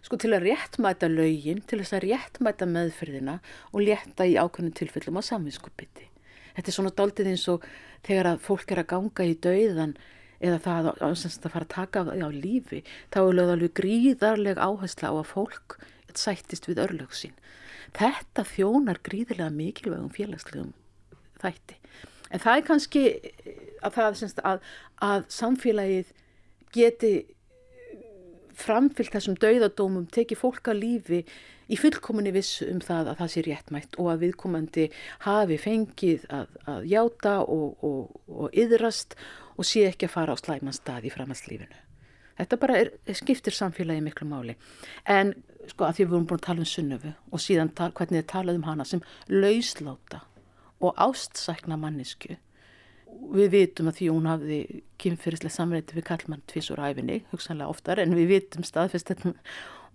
[0.06, 3.40] sko til að réttmæta laugin, til þess að réttmæta meðferðina
[3.74, 6.11] og létta í ákveðin tilfellum á samvinskupiti.
[6.56, 7.66] Þetta er svona daldið eins og
[8.08, 9.96] þegar að fólk er að ganga í dauðan
[10.42, 12.82] eða það að, fara að taka á lífi,
[13.14, 15.78] þá er lögð alveg gríðarleg áhersla á að fólk
[16.18, 17.36] sættist við örlög sín.
[17.96, 20.74] Þetta þjónar gríðilega mikilvægum félagslegum
[21.42, 21.78] þætti.
[22.32, 23.04] En það er kannski
[23.84, 24.66] að, það, að,
[25.04, 26.12] að samfélagið
[26.76, 27.14] geti
[28.58, 31.22] framfyllt þessum dauðadómum, teki fólk að lífi
[31.72, 34.88] í fullkominni vissu um það að það sé réttmætt og að viðkomandi
[35.26, 39.16] hafi fengið að, að játa og, og, og yðrast
[39.56, 41.80] og sé ekki að fara á slæman stað í framhaldslífinu.
[42.42, 44.56] Þetta bara er, skiptir samfélagi miklu máli.
[45.06, 45.36] En
[45.70, 48.30] sko að því við vorum búin að tala um sunnöfu og síðan tal, hvernig þið
[48.32, 50.24] talaðum hana sem lausláta
[50.82, 52.40] og ástsækna mannisku
[53.32, 54.60] við vitum að því hún hafði
[55.02, 59.34] kynferðislega samrætti við kallmann tvísur æfinni, hugsanlega oftar en við vitum staðfest þetta.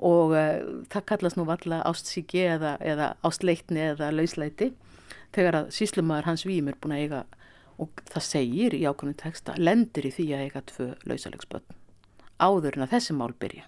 [0.07, 4.75] Og uh, það kallast nú valla ástsíki eða, eða ástleitni eða lausleiti
[5.37, 7.23] þegar að síslumæður hans vím er búin að eiga
[7.83, 11.67] og það segir í ákveðinu texta lendir í því að eiga tvö lausalegsbönn
[12.41, 13.67] áður en að þessi mál byrja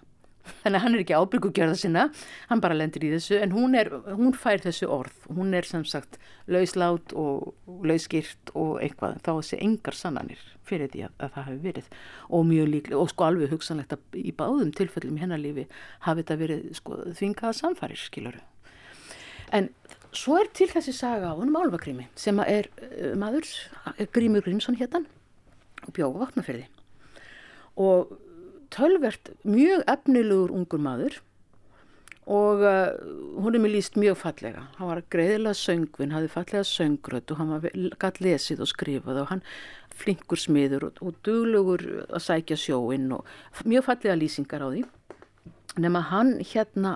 [0.63, 2.05] þannig að hann er ekki ábyrgugjörða sinna.
[2.51, 5.17] Hann bara lendir í þessu en hún, er, hún fær þessu orð.
[5.29, 9.19] Hún er sem sagt lauslát og lauskirt og eitthvað.
[9.25, 11.89] Þá sé engar sannanir fyrir því að, að það hafi verið.
[12.29, 15.65] Og mjög líklega og sko alveg hugsanlegt að í báðum tilfellum í hennar lífi
[16.05, 18.45] hafi þetta verið sko þvingaða samfærir skiluru
[19.55, 19.69] en
[20.15, 23.47] svo er til þessi saga á húnum álvakrými sem er uh, maður,
[24.13, 25.07] Grímur Grímsson héttan
[25.85, 26.67] og bjóða vatnaferði
[27.79, 28.15] og
[28.73, 31.19] tölvert mjög efnilegur ungur maður
[32.29, 32.93] og uh,
[33.41, 34.67] hún er mér líst mjög fallega.
[34.77, 39.31] Hann var greiðilega söngvin, hafði fallega söngröð og hann var gæt lesið og skrifað og
[39.31, 39.41] hann
[39.99, 43.25] flinkur smiður og, og duglugur að sækja sjóinn og
[43.65, 44.85] mjög fallega lýsingar á því.
[45.79, 46.93] Nefn að hann hérna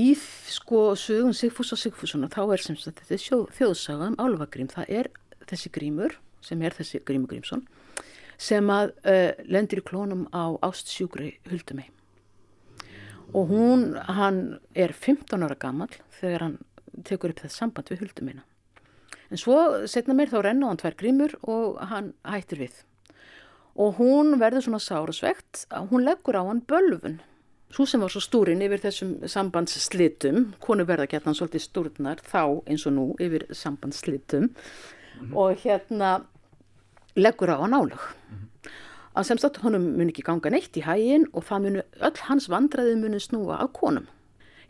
[0.00, 4.72] í sko sögun Sigfús og Sigfússon þá er sem sagt þetta er þjóðsaga um álvagrím.
[4.72, 5.12] Það er
[5.50, 7.66] þessi grímur sem er þessi grímur Grímsson
[8.40, 11.90] sem að uh, lendir í klónum á ástsjúkri Huldumei
[13.30, 16.56] og hún, hann er 15 ára gammal þegar hann
[17.06, 18.46] tekur upp þess samband við Huldumeina
[19.30, 22.78] en svo setna mér þá renna hann tvær grímur og hann hættir við.
[23.80, 27.20] Og hún verður svona sárasvegt að hún leggur á hann bölfun
[27.70, 32.66] svo sem var svo stúrin yfir þessum sambandsslitum konu verða gett hann svolítið stúrnar þá
[32.66, 35.36] eins og nú yfir sambandsslitum mm -hmm.
[35.36, 36.24] og hérna
[37.16, 37.98] leggur á hann álög.
[38.00, 38.70] Mm -hmm.
[39.14, 42.48] að semst að honum mun ekki ganga neitt í hægin og það munu öll hans
[42.48, 44.06] vandraði munu snúa á konum.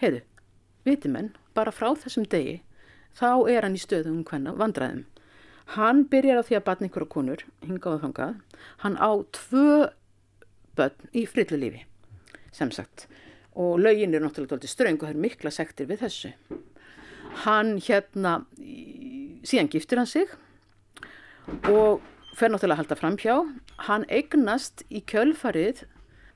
[0.00, 0.22] Heiðu,
[0.84, 2.62] vitimenn, bara frá þessum degi
[3.14, 5.04] þá er hann í stöðum hvenna vandraðum
[5.76, 8.34] hann byrjar á því að batna ykkur á konur hingaðu þangað,
[8.82, 9.90] hann á tvö
[10.78, 11.84] börn í frillu lífi
[12.54, 13.06] sem sagt.
[13.54, 16.30] Og lögin er náttúrulega ströng og það er mikla sektir við þessu.
[17.44, 18.40] Hann hérna
[19.46, 20.30] síðan giftir hann sig
[21.70, 22.00] og
[22.36, 23.34] fer náttúrulega að halda fram hjá.
[23.86, 25.84] Hann eignast í kjölfarið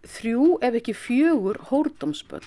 [0.04, 2.46] þrjú ef ekki fjögur hórdómsbönn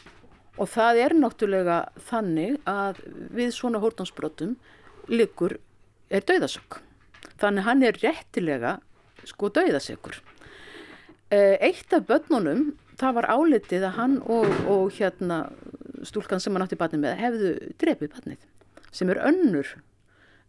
[0.57, 1.77] og það er náttúrulega
[2.09, 3.03] þannig að
[3.37, 4.55] við svona hórdómsbrotum
[5.09, 5.59] likur
[6.09, 6.79] er dauðasökk.
[7.37, 8.77] Þannig hann er réttilega
[9.27, 10.17] sko dauðasökkur.
[11.29, 15.43] Eh, eitt af bönnunum það var álitið að hann og, og hérna
[16.07, 18.45] stúlkan sem hann átti batnið með hefðu drefið batnið
[18.95, 19.73] sem er önnur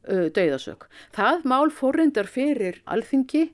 [0.06, 0.86] dauðasök.
[1.16, 3.48] Það mál fórrindar fyrir alþingi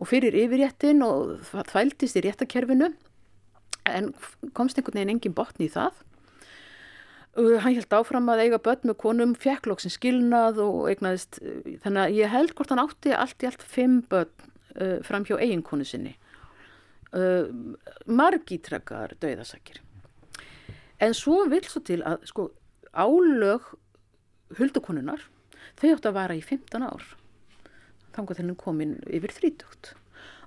[0.00, 2.92] og fyrir yfirréttin og það þvæltist í réttakerfinu
[3.88, 4.12] en
[4.56, 5.98] komst einhvern veginn engin botni í það.
[7.36, 11.38] Hann held áfram að eiga börn með konum, fjekklokksinn skilnað og eignaðist,
[11.84, 14.32] þannig að ég held hvort hann átti allt í allt fimm börn
[14.74, 16.16] uh, fram hjá eiginkonu sinni.
[17.14, 17.46] Uh,
[18.06, 19.78] margítrekar dauðasakir.
[21.00, 22.50] En svo vil svo til að sko
[22.90, 23.70] álög
[24.58, 25.22] huldukonunar
[25.80, 27.08] þau átt að vara í 15 ár.
[28.14, 29.96] Þannig að henni komin yfir 30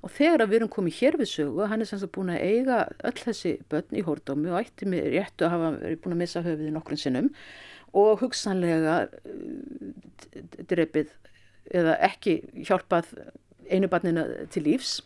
[0.03, 2.79] og þegar við erum komið hér við sögu hann er sem sagt búin að eiga
[3.07, 5.69] öll þessi börn í hórdómi og ætti með réttu að hafa
[6.03, 7.29] búin að missa höfuði nokkrun sinnum
[7.95, 11.13] og hugsanlega uh, drefið
[11.71, 13.13] eða ekki hjálpað
[13.71, 14.97] einu barninu til lífs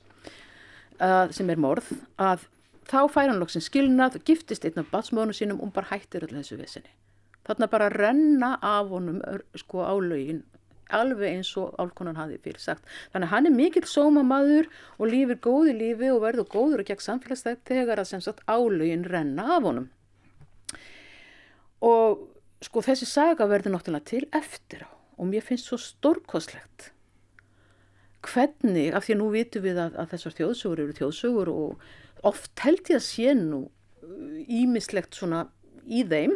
[0.97, 2.47] uh, sem er morð að
[2.87, 6.57] þá fær hann loksinn skilnað, giftist einn af batsmóðunum sínum og bara hættir öll þessu
[6.57, 6.96] vissinni
[7.47, 9.21] þarna bara renna af honum
[9.55, 10.43] sko á laugin
[10.93, 12.85] alveg eins og álkonan hafi fyrir sagt.
[13.11, 17.03] Þannig að hann er mikill sómamaður og lífir góði lífi og verður góður og gegn
[17.03, 19.89] samfélagsstætt þegar að sem sagt álögin renna af honum.
[21.83, 22.27] Og
[22.63, 26.91] sko þessi saga verður náttúrulega til eftir á og mér finnst svo stórkoslegt
[28.27, 32.63] hvernig, af því að nú vitum við að, að þessar þjóðsugur eru þjóðsugur og oft
[32.65, 33.61] held ég að sé nú
[34.47, 35.45] ímislegt svona
[35.85, 36.35] í þeim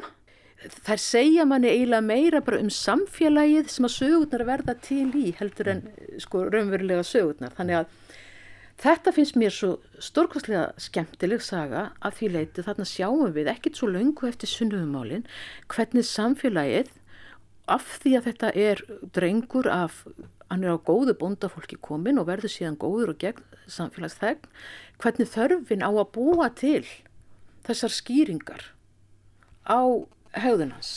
[0.62, 5.72] þær segja manni eiginlega meira bara um samfélagið sem að sögurnar verða til í heldur
[5.74, 5.84] en
[6.22, 7.54] sko raunverulega sögurnar.
[7.58, 7.96] Þannig að
[8.82, 9.72] þetta finnst mér svo
[10.02, 15.26] stórkvæslega skemmtileg saga að því leiti þarna sjáum við ekkit svo laungu eftir sunnumálin
[15.72, 16.94] hvernig samfélagið
[17.72, 18.84] af því að þetta er
[19.16, 20.04] drengur af,
[20.52, 24.50] hann er á góðu bóndafólki komin og verður síðan góður og gegn samfélagsþegn,
[25.02, 26.84] hvernig þörfin á að búa til
[27.66, 28.66] þessar skýringar
[29.70, 29.82] á
[30.38, 30.92] hegðunans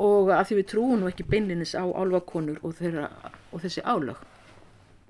[0.00, 3.08] og að því við trúum nú ekki beinlinis á álvakonur og, þeirra,
[3.52, 4.20] og þessi álög.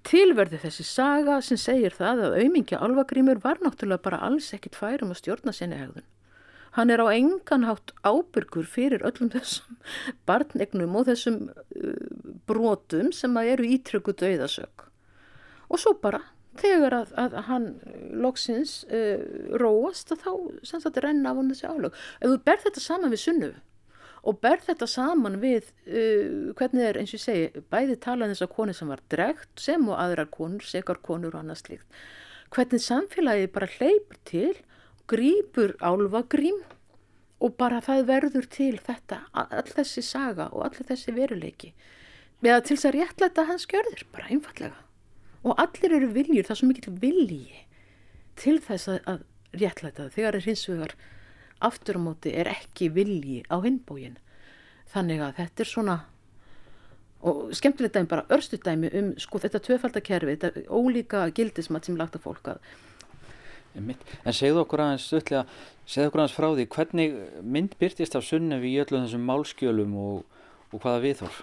[0.02, 5.14] Tilverði þessi saga sem segir það að auðmingja álvagrímur var náttúrulega bara alls ekkit færum
[5.14, 6.08] að stjórna sinni hegðun.
[6.72, 9.76] Hann er á enganhátt ábyrgur fyrir öllum þessum
[10.26, 11.96] barnegnum og þessum uh,
[12.48, 14.88] brotum sem eru ítryggu döiðasök.
[15.68, 16.24] Og svo bara,
[16.60, 17.68] þegar að, að hann
[18.22, 19.22] loksins uh,
[19.62, 20.32] róast, þá
[20.66, 22.00] sem þetta renna af hann þessi álög.
[22.20, 23.52] Ef þú ber þetta saman við sunnu
[24.22, 28.34] og ber þetta saman við uh, hvernig er eins og ég segi bæði talað um
[28.34, 32.04] þess að konu sem var dregt sem og aðrar konur, sekar konur og annað slíkt
[32.52, 34.52] hvernig samfélagi bara hleypur til
[35.10, 36.60] grýpur álvagrým
[37.42, 41.72] og bara það verður til þetta all þessi saga og all þessi veruleiki
[42.42, 44.78] eða til þess að réttlæta hans gjörður, bara einfallega
[45.42, 47.64] og allir eru viljur, það er svo mikill vilji
[48.38, 50.14] til þess að réttlæta það.
[50.16, 50.94] Þegar er hins vegar
[51.62, 54.18] aftur á móti er ekki vilji á hinbógin
[54.92, 55.98] þannig að þetta er svona
[57.22, 62.18] og skemmtilegt dæmi bara örstu dæmi um sko þetta tvöfaldakerfi, þetta ólíka gildismat sem lagt
[62.18, 62.72] að fólk að
[63.72, 65.46] En segðu okkur aðeins stutlega,
[65.88, 67.14] segðu okkur aðeins frá því hvernig
[67.55, 71.38] mynd byrtist af sunnefi í öllum þessum málskjölum og, og hvaða viðhorf?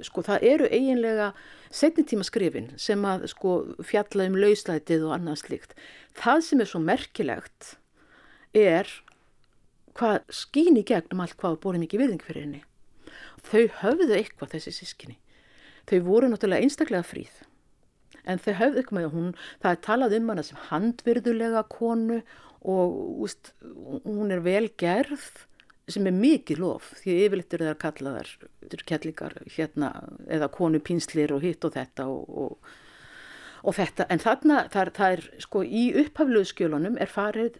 [0.00, 1.28] Sko það eru eiginlega
[1.72, 5.74] setnitíma skrifin sem að sko fjalla um lauslætið og annað slikt.
[6.16, 7.74] Það sem er svo merkilegt
[8.56, 8.88] er
[9.98, 12.62] hvað skýn í gegnum allt hvað bóri mikið virðing fyrir henni.
[13.42, 15.18] Þau höfðu eitthvað þessi sískinni.
[15.90, 17.42] Þau voru náttúrulega einstaklega fríð.
[18.22, 22.20] En þau höfðu eitthvað með hún, það er talað um hana sem handvirðulega konu
[22.62, 23.50] og úst,
[24.06, 25.24] hún er vel gerð
[25.90, 28.30] sem er mikið lof því yfirleitt eru það kallaðar,
[28.62, 29.90] þetta eru kellingar hérna
[30.30, 32.74] eða konu pínslir og hitt og þetta og, og,
[33.62, 34.06] og þetta.
[34.08, 37.58] En þarna það er, það er sko í upphafluðskjölunum er farið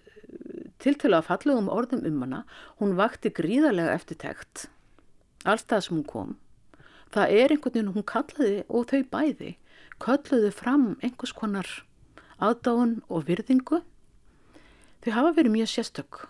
[0.83, 2.45] tiltölu að fallegum orðum um hana,
[2.81, 4.69] hún vakti gríðarlega eftirtækt
[5.49, 6.37] alltaf sem hún kom.
[7.13, 9.57] Það er einhvern veginn hún kallaði og þau bæði
[10.03, 11.69] kalluðu fram einhvers konar
[12.43, 13.83] aðdáðun og virðingu.
[15.03, 16.25] Þau hafa verið mjög sérstök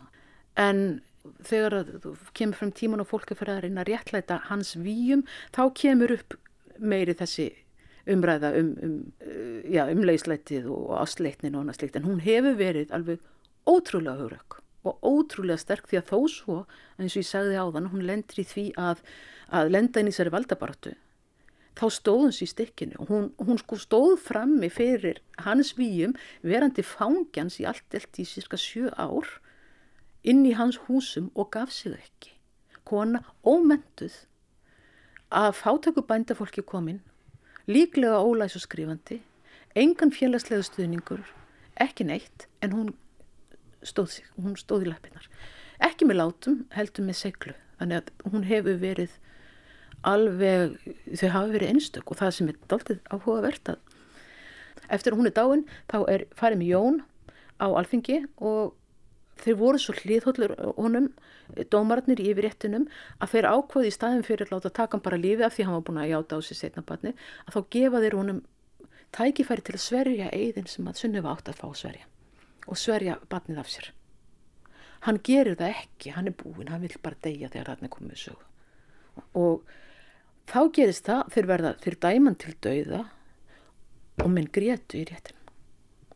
[0.60, 1.02] en
[1.48, 5.26] þegar þú kemur frem tíman og fólk er fyrir að reyna að réttlæta hans výjum
[5.54, 6.38] þá kemur upp
[6.78, 7.50] meiri þessi
[8.10, 8.96] umræða um, um,
[9.70, 13.22] ja, um leyslætið og afsleitnin og annað slikt en hún hefur verið alveg
[13.68, 16.56] ótrúlega hugrakk og ótrúlega sterk því að þó svo,
[16.98, 19.02] eins og ég sagði á þann, hún lendur í því að,
[19.54, 20.94] að lenda inn í þessari valdabaratu.
[21.78, 26.12] Þá stóðum sér stikkinu og hún, hún sko stóð frammi fyrir hans výjum
[26.44, 29.30] verandi fangjans í allt elt í cirka sjö ár
[30.24, 32.34] inn í hans húsum og gaf sig ekki.
[32.84, 34.14] Kona ómentuð
[35.32, 37.00] að fátöku bændafólki komin,
[37.66, 39.22] líklega ólæs og skrifandi,
[39.74, 41.22] engan félagslega stuðningur,
[41.80, 42.94] ekki neitt en hún
[43.82, 45.30] stóð sig, hún stóð í lappinnar
[45.82, 49.16] ekki með látum, heldur með seglu þannig að hún hefur verið
[50.06, 50.76] alveg,
[51.18, 55.36] þau hafi verið einstök og það sem er dáltið áhugavert að eftir að hún er
[55.36, 57.00] dáin þá er farið með Jón
[57.62, 58.74] á alþingi og
[59.42, 61.10] þeir voru svo hlýðhóllur honum
[61.72, 65.46] dómararnir í yfirréttunum að þeir ákvaði í staðin fyrir að láta taka hann bara lífi
[65.46, 67.14] af því hann var búin að játa á sér setna barni
[67.46, 68.40] að þá gefa þeir honum
[69.12, 72.08] tækifæri til að sverja eigðin sem að Sunniva átt að fá að sverja
[72.66, 73.90] og sverja batnið af sér.
[75.02, 78.20] Hann gerir það ekki, hann er búinn, hann vil bara deyja þegar hann er komið
[78.20, 78.44] sög.
[79.34, 79.64] Og
[80.50, 83.02] þá gerist það, þeir verða, þeir dæman til dauða
[84.22, 85.38] og minn grétu í réttin.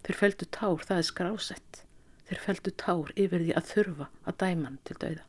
[0.06, 1.82] Þeir feldu tár, það er skrásett.
[2.26, 5.26] Þeir feldu tár yfir því að þurfa að dæman til dauða.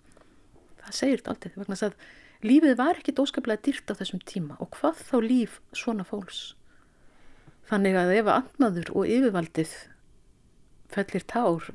[0.82, 1.98] Það segir þetta alltaf, vegna að
[2.48, 6.42] lífið var ekki dóskaplega dýrt á þessum tíma og hvað þá líf svona fólks.
[7.68, 9.76] Þannig að ef að andmaður og yfirvaldið
[10.94, 11.70] fellir tár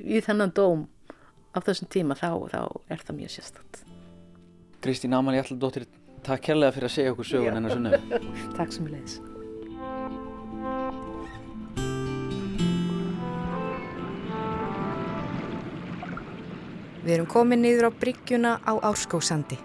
[0.00, 0.86] í þennan dóm
[1.56, 3.82] af þessum tíma þá, þá er það mjög sérstatt
[4.82, 5.86] Kristín Amalí Allardóttir
[6.26, 8.24] takk kærlega fyrir að segja okkur sögun hennar sunnu
[8.58, 9.20] Takk sem ég leiðis
[17.02, 19.58] Við erum komið niður á bryggjuna á Árskósandi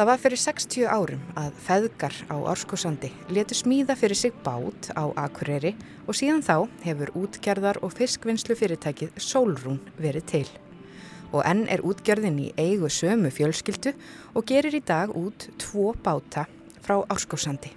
[0.00, 5.12] Það var fyrir 60 árum að feðgar á Árskósandi letu smíða fyrir sig bát á
[5.12, 5.74] Akureyri
[6.06, 6.54] og síðan þá
[6.86, 10.46] hefur útgerðar og fiskvinnslu fyrirtækið Solrún verið til.
[11.36, 13.92] Og enn er útgerðin í eigu sömu fjölskyldu
[14.32, 16.46] og gerir í dag út tvo báta
[16.80, 17.74] frá Árskósandi.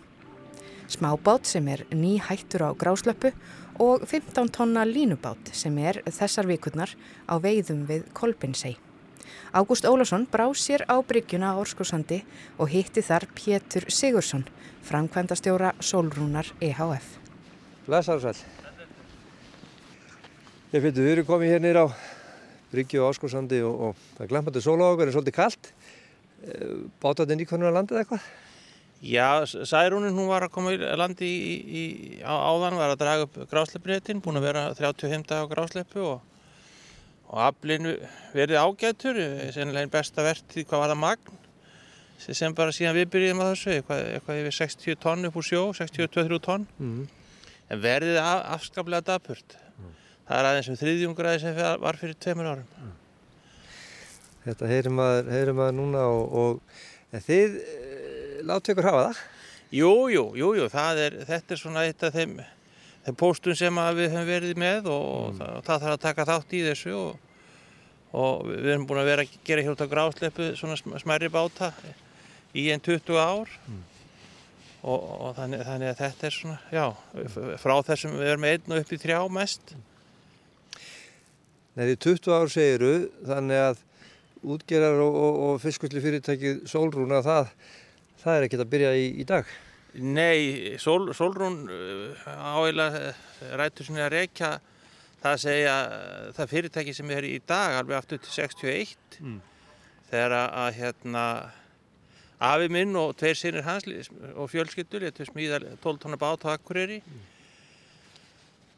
[0.87, 3.33] Smábát sem er ný hættur á gráslöpu
[3.79, 6.93] og 15 tonna línubát sem er þessar vikurnar
[7.25, 8.75] á veiðum við Kolbinsei.
[9.53, 12.23] Ágúst Ólafsson brá sér á bryggjuna á Orskosandi
[12.57, 14.47] og hitti þar Pétur Sigursson,
[14.81, 17.19] framkvæmdastjóra Solrúnar EHF.
[17.85, 18.37] Blessar sæl.
[20.73, 21.87] Ég finnst við erum komið hér nýra á
[22.73, 25.69] Bryggju og Áskórsandi og, það glampandi sóla á okkur, er svolítið kallt.
[27.03, 28.25] Bátatinn nýkvörnur að landið eitthvað?
[29.03, 31.83] Já, Særúnin hún var að koma í landi í, í,
[32.23, 36.21] á, áðan, var að draga upp grásleipréttin, búin að vera 35 dag á grásleipu og,
[37.27, 37.97] og aflinu
[38.31, 39.19] verið ágætur,
[39.51, 41.41] sennilegin besta vertið hvað var það magn,
[42.23, 45.65] sem bara síðan við byrjum á þessu, eitthvað, eitthvað yfir 60 tonn upp úr sjó,
[45.81, 47.03] 62-3 tonn, mm.
[47.75, 49.57] en verðið af, afskaplega dapurt.
[49.73, 49.93] Mm.
[50.29, 52.71] Það er aðeins um þriðjungraði sem var fyrir tveimur árum.
[52.79, 52.95] Mm.
[54.47, 56.39] Þetta heyrir maður, heyrir maður núna og,
[57.11, 57.59] og þið
[58.47, 59.21] láttu ykkur hafa það?
[59.73, 62.35] Jú, jú, jú, jú, er, þetta er svona eitt af þeim,
[63.07, 65.39] þeim póstum sem við höfum verið með og mm.
[65.39, 67.31] það, það þarf að taka þátt í þessu og,
[68.13, 71.71] og við erum búin að vera að gera hjálp á grásleipu svona smærri báta
[72.53, 73.81] í enn 20 ár mm.
[74.83, 76.85] og, og þannig, þannig að þetta er svona, já,
[77.63, 79.75] frá þessum við erum einn og upp í þrjá mest.
[81.73, 83.81] Nei, því 20 ár segiru, þannig að
[84.43, 87.55] útgerar og, og, og fiskusli fyrirtækið Solrún að það,
[88.23, 89.49] það er ekkert að byrja í, í dag?
[89.93, 92.87] Nei, Sol, Solrún uh, áheila
[93.59, 94.55] rættur sinni að rekja
[95.21, 95.75] það að segja
[96.37, 99.35] það fyrirtæki sem er í dag alveg aftur til 61 mm.
[100.09, 101.27] þegar að hérna
[102.43, 103.85] afi minn og tveir sinir hans
[104.33, 107.29] og fjölskyldur letur smíða 12 tónna bát á Akureyri mm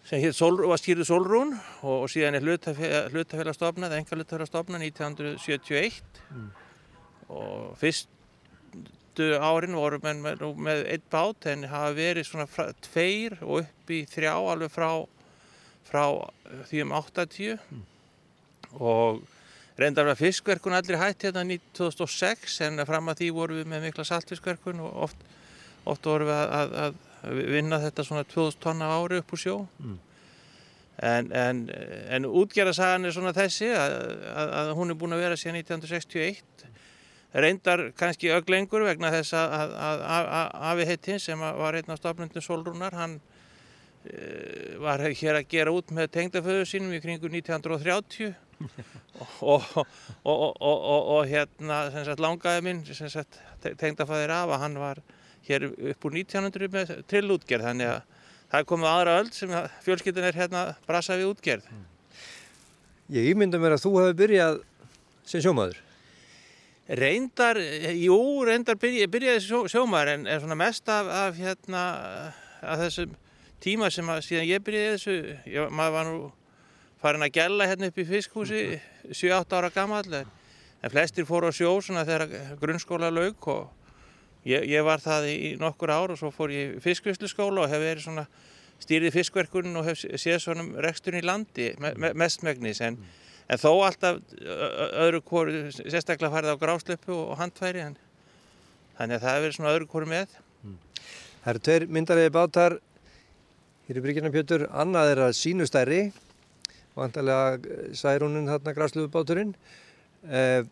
[0.05, 6.49] sem Sol, var skýrið Solrún og, og síðan er hlutafélagstofnað, enga hlutafélagstofnað 1971 mm.
[7.33, 7.73] og
[9.15, 13.63] fyrstu árin voru menn með, með eitt bát en hafa verið svona fra, tveir og
[13.63, 15.05] upp í þrjá alveg frá,
[15.87, 16.27] frá
[16.67, 17.83] því um 80 mm.
[18.79, 19.23] og
[19.77, 24.05] reyndar var fiskverkun allir hætt hérna 2006 en fram að því voru við með mikla
[24.05, 25.17] saltfiskverkun og oft,
[25.85, 26.99] oft voru við að, að
[27.55, 29.97] vinna þetta svona 2000 tonna ári upp úr sjó mm.
[30.99, 31.65] en, en,
[32.09, 33.99] en útgerðarsagan er svona þessi að,
[34.35, 36.73] að, að hún er búin að vera síðan 1961
[37.35, 40.29] reyndar kannski öglengur vegna þess að, að
[40.71, 43.17] Afi Heitin sem var einn af stafnundin Solrúnar hann
[44.07, 48.31] e, var hér að gera út með tengdaföðu sínum í kringu 1930
[49.51, 49.65] og,
[50.23, 52.83] og, og, og hérna sagt, langaði minn
[53.65, 55.03] tengdafæðir af að hann var
[55.45, 58.13] hér upp úr 1900 með trillútgerð þannig að
[58.53, 61.67] það komið aðra öll sem fjölskyldin er hérna brasa við útgerð.
[63.13, 64.61] Ég ímynda mér að þú hefði byrjað
[65.27, 65.84] sem sjómaður.
[66.85, 67.57] Reyndar,
[67.97, 71.85] jú, reyndar byrja, byrjaði sjó, sjómaður en, svona mest af, af hérna
[72.61, 73.15] af þessum
[73.63, 75.15] tíma sem að síðan ég byrjaði þessu,
[75.49, 76.19] ég, maður var nú
[77.01, 78.61] farin að gella hérna upp í fiskhúsi
[79.09, 83.65] 7-8 ára gammal en flestir fóru á sjó svona þegar grunnskóla laug og
[84.45, 88.03] Ég, ég var það í nokkur ár og svo fór ég fiskvisluskóla og hef verið
[88.03, 88.25] svona
[88.83, 93.23] stýrið fiskverkunum og hef séð svona reksturinn í landi me, me, mestmegnis en, mm.
[93.45, 94.19] En þó alltaf
[95.05, 97.97] öðru kóru, sérstaklega farið á gráslöpu og handfæri en,
[98.97, 100.37] þannig að það hefur verið svona öðru kóru með.
[100.63, 100.77] Mm.
[101.43, 102.77] Það eru tveir myndarlega bátar
[103.85, 106.01] hér í Bryggjarnar Pjötur, annað er að sínustæri
[106.95, 109.53] vantarlega særúnin þarna gráslöfubáturinn.
[110.25, 110.65] Eh,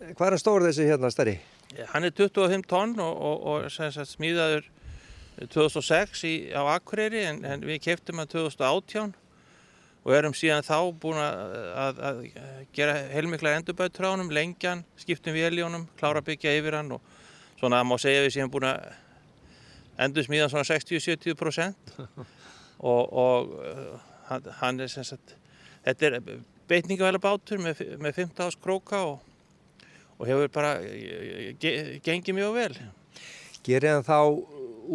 [0.00, 1.36] hvað er hann stór þessi hérna stæri?
[1.92, 4.66] Hann er 25 tonn og, og, og sagt, smíðaður
[5.52, 9.14] 2006 í, á Akureyri en, en við keftum hann 2018
[10.04, 12.20] og erum síðan þá búin að, að, að
[12.76, 17.04] gera heilmikla endurbætur á hann, lengjan, skiptum vél í honum, klára byggja yfir hann og
[17.60, 18.86] svona að má segja við séum búin að
[20.00, 21.96] endur smíðan svona 60-70%
[22.92, 23.50] og, og
[24.30, 25.36] hann, hann er sem sagt,
[25.84, 26.38] þetta er
[26.70, 29.18] beitningavæla bátur með, með 15 ás króka og
[30.20, 30.74] og hefur bara
[32.04, 32.74] gengið mjög vel.
[33.64, 34.18] Gerir hann þá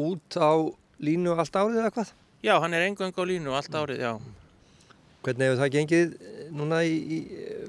[0.05, 0.53] út á
[1.01, 2.11] línu allt árið eða hvað?
[2.45, 4.11] Já, hann er engang á línu allt árið, já.
[5.25, 6.11] Hvernig hefur það gengið
[6.53, 7.19] núna í, í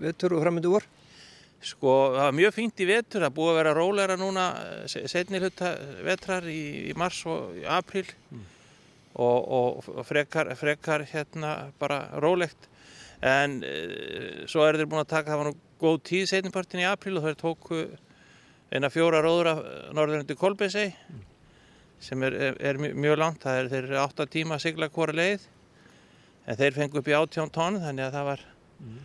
[0.03, 0.85] vettur og framöndu vor?
[1.65, 4.45] Sko, það var mjög fínt í vettur, það búið að vera róleira núna
[4.93, 5.73] setni hluta
[6.05, 8.43] vettrar í, í mars og í april mm.
[9.25, 9.49] og,
[9.97, 12.69] og frekar, frekar hérna bara rólegt
[13.25, 13.77] en e,
[14.51, 17.31] svo er þeir búin að taka, það var nú góð tíð setnipartin í april og
[17.31, 17.83] þau tóku
[18.69, 19.65] eina fjóra róður af
[19.97, 21.27] norðurindu Kolbeinsei mm.
[22.05, 25.17] sem er, er, er mjög langt, það er, þeir eru 8 tíma að sigla hvora
[25.17, 25.49] leið
[26.47, 28.43] en þeir fengu upp í 18 tónn þannig að það var
[28.87, 28.99] mm.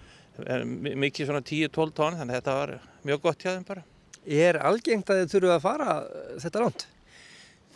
[1.03, 2.73] mikið svona 10-12 tónn þannig að þetta var
[3.09, 3.85] mjög gott hjá þeim bara.
[4.21, 5.93] Er algengt að þið þurfu að fara
[6.43, 6.87] þetta langt?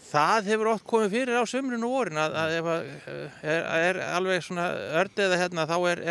[0.06, 2.68] Það hefur oft komið fyrir á sömrun og vorin að, að ef
[3.42, 4.68] það er alveg svona
[5.02, 6.04] ördiða hérna þá er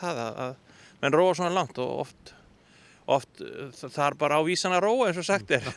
[0.00, 0.54] það að
[1.02, 2.32] menn róa svona langt og oft,
[3.10, 3.44] oft
[3.92, 5.68] þar bara á vísan að róa eins og sagt er.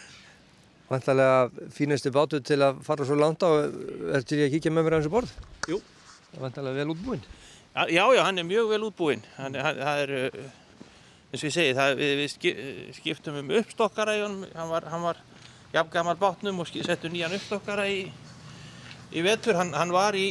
[0.90, 3.50] Vantarlega fínasti bátur til að fara svo langt á,
[4.18, 5.34] ertu því að kíkja með mér á þessu borð?
[5.70, 5.80] Jú.
[6.38, 7.22] Vantarlega vel útbúinn?
[7.74, 9.22] Já, já, hann er mjög vel útbúinn.
[9.36, 9.58] Það
[9.96, 10.12] er,
[11.30, 14.46] eins og ég segi, það, við, við skiptum um uppstokkara í honum.
[14.54, 15.20] Hann var, var
[15.74, 18.00] jafn gammal bátnum og settum nýjan uppstokkara í,
[19.14, 19.58] í vetur.
[19.58, 20.28] Hann, hann var í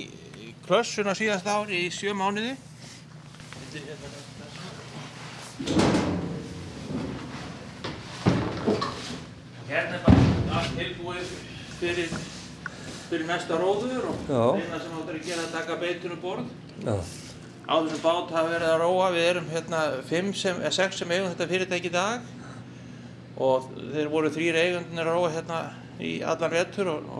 [0.67, 2.55] klössuna síðast ári í sjö mánuði.
[9.69, 11.33] Hérna er bara allt tilbúið
[11.79, 12.13] fyrir,
[13.09, 16.51] fyrir næsta róður og eina sem áttur að gera er að taka beitunum borð.
[16.85, 16.95] Já.
[17.69, 21.49] Á þessum bát hafa verið að róa, við erum hérna 6 sem, sem eigum þetta
[21.49, 22.29] fyrirtæki í dag
[23.39, 25.59] og þeir voru þrýr eigundinir að róa hérna
[25.99, 27.11] í allan vettur og,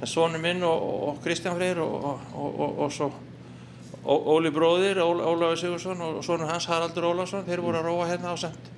[0.00, 3.12] og sónu minn og, og Kristján Freyr og, og svo
[4.06, 8.36] Óli bróðir, Ólafur Sigursson og sónu hans Haraldur Ólafsson, þeir voru að róa hérna á
[8.38, 8.68] samt.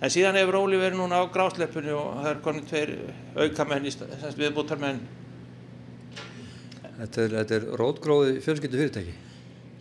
[0.00, 2.94] En síðan hefur Óli verið núna á grásleppunni og það er konið tveir
[3.36, 3.90] aukamenn
[4.38, 5.02] viðbútarmenn.
[7.02, 9.12] Þetta er, þetta er rótgróði fjölskyldu fyrirtæki?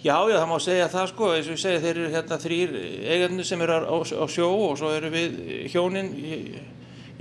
[0.01, 2.72] Já, já, það má segja það sko, eins og ég segi þeir eru hérna þrýr
[3.13, 5.36] eigarnir sem eru á, á sjó og svo eru við
[5.69, 6.09] hjónin,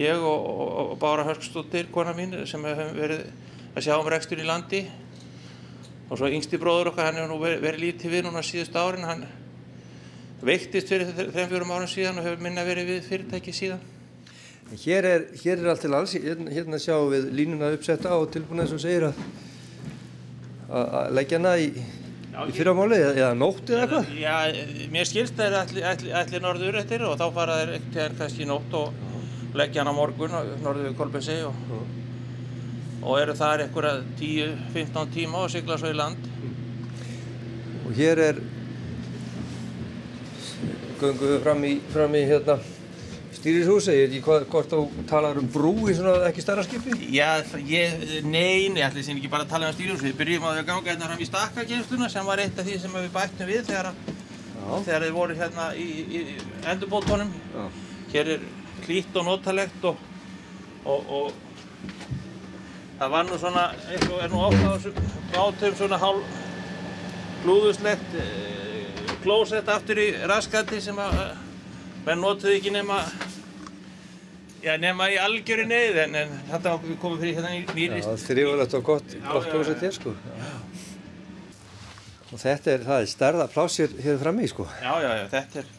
[0.00, 0.46] ég og,
[0.80, 3.26] og Bára Hörskstóttir, kona mín, sem hefur verið
[3.74, 4.80] að sjá um rekstur í landi
[6.08, 9.04] og svo yngsti bróður okkar, hann hefur nú verið, verið lítið við núna síðust árin,
[9.04, 9.26] hann
[10.40, 13.84] veiktist fyrir þeim fjórum árum síðan og hefur minna verið við fyrirtæki síðan.
[14.80, 18.72] Hér er, hér er allt til alls, hérna, hérna sjáum við línuna uppsetta tilbúin eins
[18.72, 19.22] og segir að,
[20.70, 21.70] að leggja hana í
[22.30, 24.10] í fyrramáli eða nótt eða eitthvað?
[24.20, 24.34] Já,
[24.92, 28.76] mér skilst er allir, allir, allir norður eftir og þá fara þeir ekkert kannski nótt
[28.78, 31.74] og leggja hann á morgun norður við Kolbensi og,
[33.02, 36.28] og eru þar einhverja 10-15 tíma og sigla svo í land.
[37.88, 38.42] Og hér er
[41.00, 42.60] gönguðu fram í, fram í hérna
[43.40, 46.96] veit ekki hvort þú talar um brú í svona ekki starra skipi?
[47.14, 50.10] Já, ég, nein, ég ætla sem ekki bara að tala um stýrishúsi.
[50.10, 52.78] Við byrjum á því að ganga hérna fram í stakkakemsluna sem var eitt af því
[52.82, 53.92] sem við bættum við þegar,
[54.84, 56.24] þegar þið voru hérna í, í
[56.74, 57.32] endurbótonum.
[58.12, 58.44] Hér er
[58.86, 60.04] hlýtt og notalegt og,
[60.84, 61.32] og, og
[63.00, 63.66] það var nú svona,
[64.10, 66.38] og er nú ofta á þessum bátum svona hálf
[67.40, 71.20] glúðuslegt eh, klósett aftur í raskati sem að
[72.04, 73.00] menn notuði ekki nema
[74.60, 78.00] Já, nema í algjöru neyð, en, en þetta komið fyrir hérna í nýri.
[78.04, 80.12] Já, þrjúðilegt og gott, gott klósett hér, sko.
[80.12, 80.50] Já.
[82.30, 84.68] Og þetta er, það er stærða plásir hér fram í, sko.
[84.82, 85.72] Já, já, já, þetta er,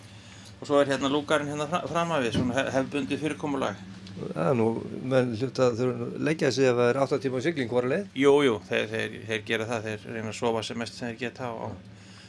[0.58, 3.86] og svo er hérna lúkarinn hérna fram að við, svona hefbundið fyrirkomulag.
[4.34, 4.68] Já, nú,
[5.14, 8.12] menn hluta þurfum að leggja þessi ef það er 8 tíma sigling hvora leið?
[8.18, 11.22] Jú, jú, þeir, þeir, þeir gera það, þeir reyna að sofa sem mest sem þeir
[11.22, 11.70] geta á,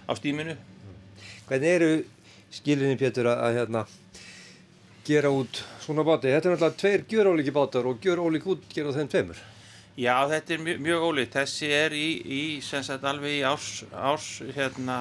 [0.09, 0.55] á stíminu.
[1.49, 1.93] Hvernig eru
[2.53, 3.85] skilinni, Pétur, að, að hérna,
[5.09, 6.31] gera út svona báti.
[6.31, 9.43] Þetta er náttúrulega tveir gjör ólíki bátar og gjör ólík útgerð á þeim tveimur.
[9.99, 11.37] Já, þetta er mjög, mjög ólíkt.
[11.37, 14.99] Þessi er í, í sem sagt alveg í árs, árs hérna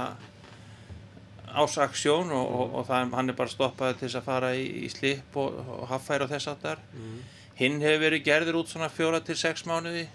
[1.52, 4.90] ásaksjón og, og, og það, hann er bara stoppað til þess að fara í, í
[4.92, 6.84] slip og, og haffæri og þess aftar.
[6.96, 7.22] Mm.
[7.62, 10.08] Hinn hefur verið gerður út svona fjóra til sex mánuði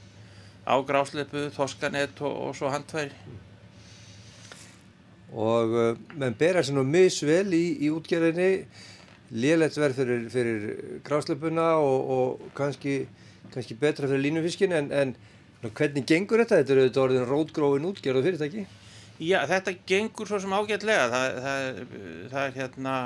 [0.66, 3.12] á grásleipu, þoskanett og svo handfæri.
[3.12, 3.42] Mm.
[5.36, 8.50] Og uh, menn bera sér nú misvel í, í útgerðinni
[9.30, 10.66] lélætt verð fyrir, fyrir
[11.06, 13.06] grásleipuna og, og kannski,
[13.54, 15.16] kannski betra fyrir línufiskin en, en
[15.66, 16.60] hvernig gengur þetta?
[16.60, 18.66] Þetta eru auðvitað orðin rótgróin útgerð og fyrirtæki?
[19.16, 21.06] Já, þetta gengur svo sem ágætlega.
[21.12, 21.80] Það, það,
[22.32, 22.96] það er hérna,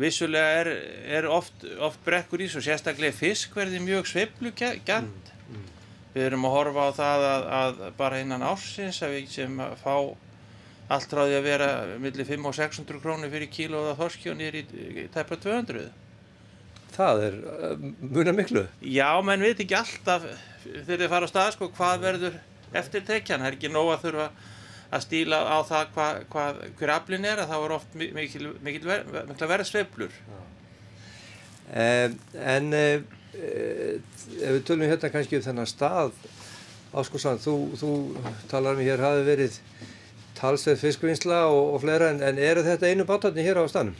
[0.00, 0.70] vissulega er,
[1.18, 4.88] er oft, oft brekkur í svo sérstaklega fiskverði mjög sveiflu gænt.
[4.88, 5.68] Mm, mm.
[6.14, 9.76] Við erum að horfa á það að, að bara innan ársins að við sem að
[9.84, 9.94] fá
[10.90, 11.70] allt ráði að vera
[12.02, 14.64] millir 500 og 600 krónir fyrir kílóða þorski og nýri
[15.14, 15.90] tæpa 200.
[16.90, 18.64] Það er uh, muna miklu.
[18.82, 20.26] Já, menn veit ekki alltaf
[20.64, 22.40] þegar þið fara á stað sko hvað verður
[22.80, 23.44] eftir tekjan.
[23.44, 24.26] Það er ekki nóg að þurfa
[24.90, 26.48] að stíla á það hva, hva,
[26.80, 30.18] hver aflinn er að það voru oft mikil, mikil ver, verða sveiflur.
[31.70, 32.98] Um, en uh,
[33.30, 36.10] ef við tölum hérna kannski um þennan stað
[36.90, 37.90] Áskúsand, þú, þú
[38.50, 39.60] talar um hér hafi verið
[40.40, 43.96] talsveið fiskvinnsla og, og fleira en, en eru þetta einu bátarni hér á stanum?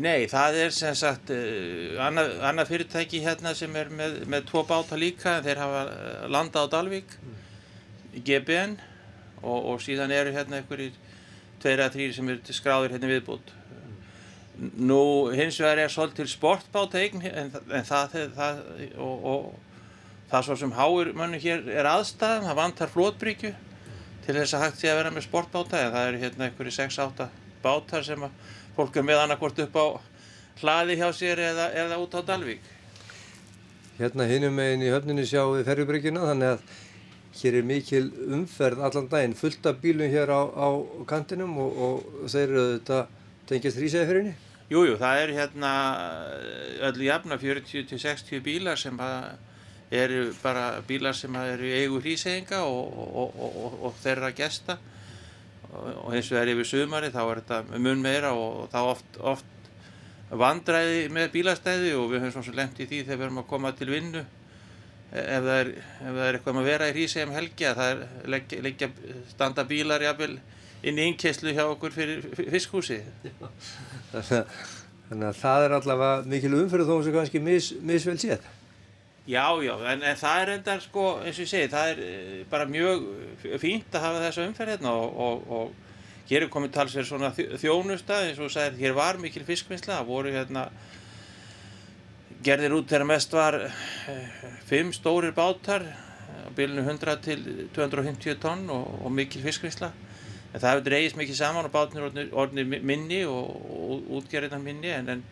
[0.00, 4.62] Nei, það er sem sagt uh, annað, annað fyrirtæki hérna sem er með, með tvo
[4.68, 7.38] báta líka en þeir hafa eh, landað á Dalvík mm.
[8.24, 8.76] GBN
[9.42, 10.94] og, og síðan eru hérna einhverjir
[11.60, 13.52] tveir að þrýri sem eru skráður hérna viðbútt.
[14.80, 15.02] Nú
[15.34, 18.62] hins vegar er svolít til sportbáta eigin en, en það, það
[19.00, 23.52] og, og það svo sem háur mönnu hér er aðstæðan, það vantar flótbríkju
[24.24, 27.28] til þess að hægt sé að vera með sportbáta en það eru hérna einhverju 6-8
[27.64, 29.86] bátar sem að fólk er með annarkvort upp á
[30.60, 32.68] hlaði hjá sér eða, eða út á Dalvík.
[34.00, 36.78] Hérna hinum meginn í höfninni sjáum við ferjubryggjuna þannig að
[37.40, 38.04] hér er mikil
[38.36, 40.68] umferð allan daginn, fullt af bílum hér á, á
[41.08, 43.02] kantinum og, og þeir eru þetta
[43.50, 44.32] tengist hrísæðiferinni.
[44.70, 45.70] Jújú, það eru hérna
[46.90, 48.98] öllu jafna 40-60 bílar sem
[49.90, 54.78] eru bara bílar sem eru í eigu hrísæðinga og, og, og þeirra gesta.
[55.70, 59.18] Og eins og það er yfir sumari þá er þetta mun meira og þá oft,
[59.18, 59.70] oft
[60.30, 63.50] vandræði með bílastæði og við höfum svona svo lemt í því þegar við erum að
[63.50, 64.22] koma til vinnu.
[65.10, 67.80] Ef það er, ef það er eitthvað um að vera í hrísi um helgi að
[67.80, 68.90] það er leggja, leggja
[69.32, 70.36] standa bílar jafnvel
[70.86, 73.00] inn í innkesslu hjá okkur fyrir fiskhúsi.
[75.10, 78.46] Þannig að það er allavega mikil umfyrir þó sem kannski mis, misvel séð
[79.28, 82.36] Já, já, en, en það er endar sko, eins og ég segi, það er eh,
[82.50, 83.02] bara mjög
[83.60, 88.22] fínt að hafa þessa umferð hérna og, og, og hér er komið talsverð svona þjónusta
[88.24, 90.64] eins og þú sagðir, hér var mikil fiskvinnsla, það voru hérna
[92.42, 97.44] gerðir út þegar mest var eh, fimm stórir bátar á bylunu 100 til
[97.76, 99.92] 250 tonn og, og mikil fiskvinnsla.
[100.50, 105.22] En það hefur dreigist mikið saman og bátunir orðinir minni og, útgerðina minni en, en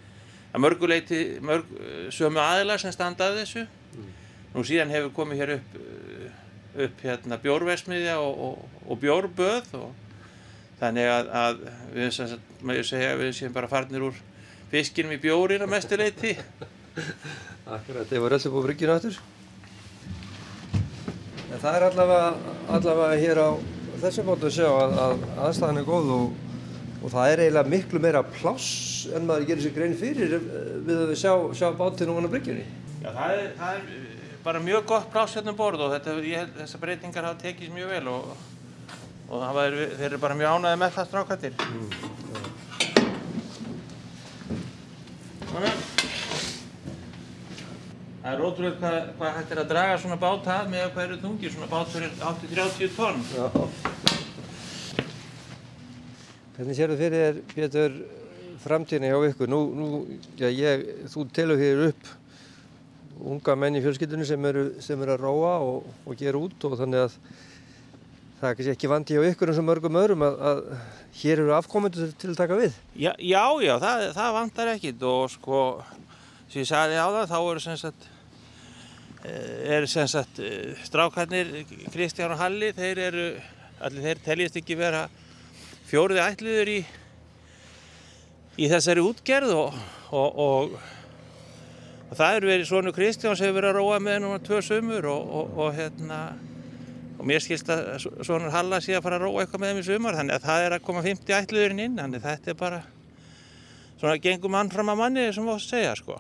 [0.53, 1.73] að mörguleiti mörg,
[2.15, 4.11] sömu aðilar sem standaði þessu mm.
[4.55, 5.81] nú síðan hefur komið hér upp
[6.79, 9.73] upp hérna bjórversmiðja og, og bjórböð
[10.79, 11.63] þannig að, að
[11.97, 12.11] við,
[12.87, 14.19] segja, við séum bara farnir úr
[14.71, 16.37] fiskinum í bjórin á mestuleiti
[17.69, 19.17] Akkurat, þeir voru alltaf búið bryggjuna áttur.
[21.53, 23.49] En það er allavega, allavega hér á
[24.01, 26.39] þessu bótu að sjá að, að aðstæðan er góð og,
[27.03, 28.71] og það er eiginlega miklu meira pláss
[29.13, 32.35] en maður gerir sér grein fyrir við að við sjá, sjá bátinu og hann á
[32.39, 32.65] bryggjunni.
[33.09, 33.85] Já, það er, það er
[34.45, 38.11] bara mjög gott pláss hérna borð og þetta, ég, þessar breytingar hafa tekist mjög vel
[38.13, 38.27] og,
[39.33, 41.57] og er, þeir eru bara mjög ánæði með það strákættir.
[41.65, 42.19] Mm,
[48.19, 51.19] Það er ótrúlega hvað, hvað hægt er að draga svona bát að með hvað eru
[51.23, 53.25] þungir, svona bát fyrir 80-30 tonn.
[53.33, 53.47] Já.
[56.59, 57.99] Hvernig sér þú fyrir þér, Pétur,
[58.67, 59.49] framtíðinni hjá ykkur?
[59.49, 59.89] Nú, nú
[60.37, 62.18] já, ég, þú telur hér upp
[63.19, 66.77] unga menn í fjölskyldunum sem eru, sem eru að róa og, og gera út og
[66.81, 67.17] þannig að
[68.39, 70.61] það er kannski ekki vandi hjá ykkur eins og mörgum öðrum að, að
[71.23, 72.77] hér eru afkomendur til að taka við.
[72.95, 75.65] Já, já, já það, það vandar ekkit og sko,
[76.47, 78.13] sem ég sagði á það, þá eru sem sagt
[79.25, 81.49] Eh, er sem sagt eh, strákarnir
[81.91, 83.25] Kristján og Halli þeir eru,
[83.83, 85.09] allir þeir teljast ekki vera
[85.89, 86.77] fjóriði ætliður í
[88.63, 89.81] í þessari útgerð og,
[90.15, 90.79] og, og,
[92.09, 95.09] og það eru verið svonu Kristján sem hefur verið að róa með núna tvö sömur
[95.13, 96.21] og hérna
[97.19, 99.87] og mér skilst að svonur Halla sé að fara að róa eitthvað með þeim í
[99.89, 102.83] sömur þannig að það er að koma 50 ætliðurinn inn þannig að þetta er bara
[103.99, 106.19] svona gengum mann fram að manni sem þú að segja sko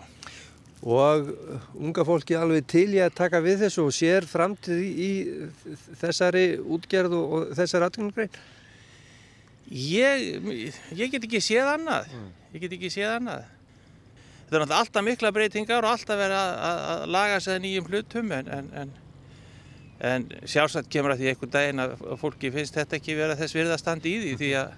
[0.82, 1.32] og
[1.74, 5.11] unga fólki alveg til ég að taka við þessu og sér framtíð í
[5.99, 8.39] þessari útgerð og þessari atvinnugrein?
[9.68, 10.39] Ég,
[10.97, 12.28] ég get ekki séð annað, mm.
[12.55, 13.49] ég get ekki séð annað.
[14.49, 17.89] Þetta er náttúrulega alltaf mikla breytingar og alltaf verið að, að, að laga sig nýjum
[17.91, 18.93] hlutum en, en, en,
[20.09, 23.57] en sjálfsagt kemur að því einhvern daginn að fólki finnst þetta ekki verið að þess
[23.59, 24.73] verið að standa í því því að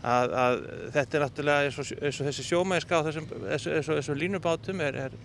[0.00, 0.58] að, að
[0.96, 4.98] þetta er náttúrulega eins og, eins og þessi sjómæðiska á þessum, þessum, þessum línubátum er,
[5.06, 5.16] er,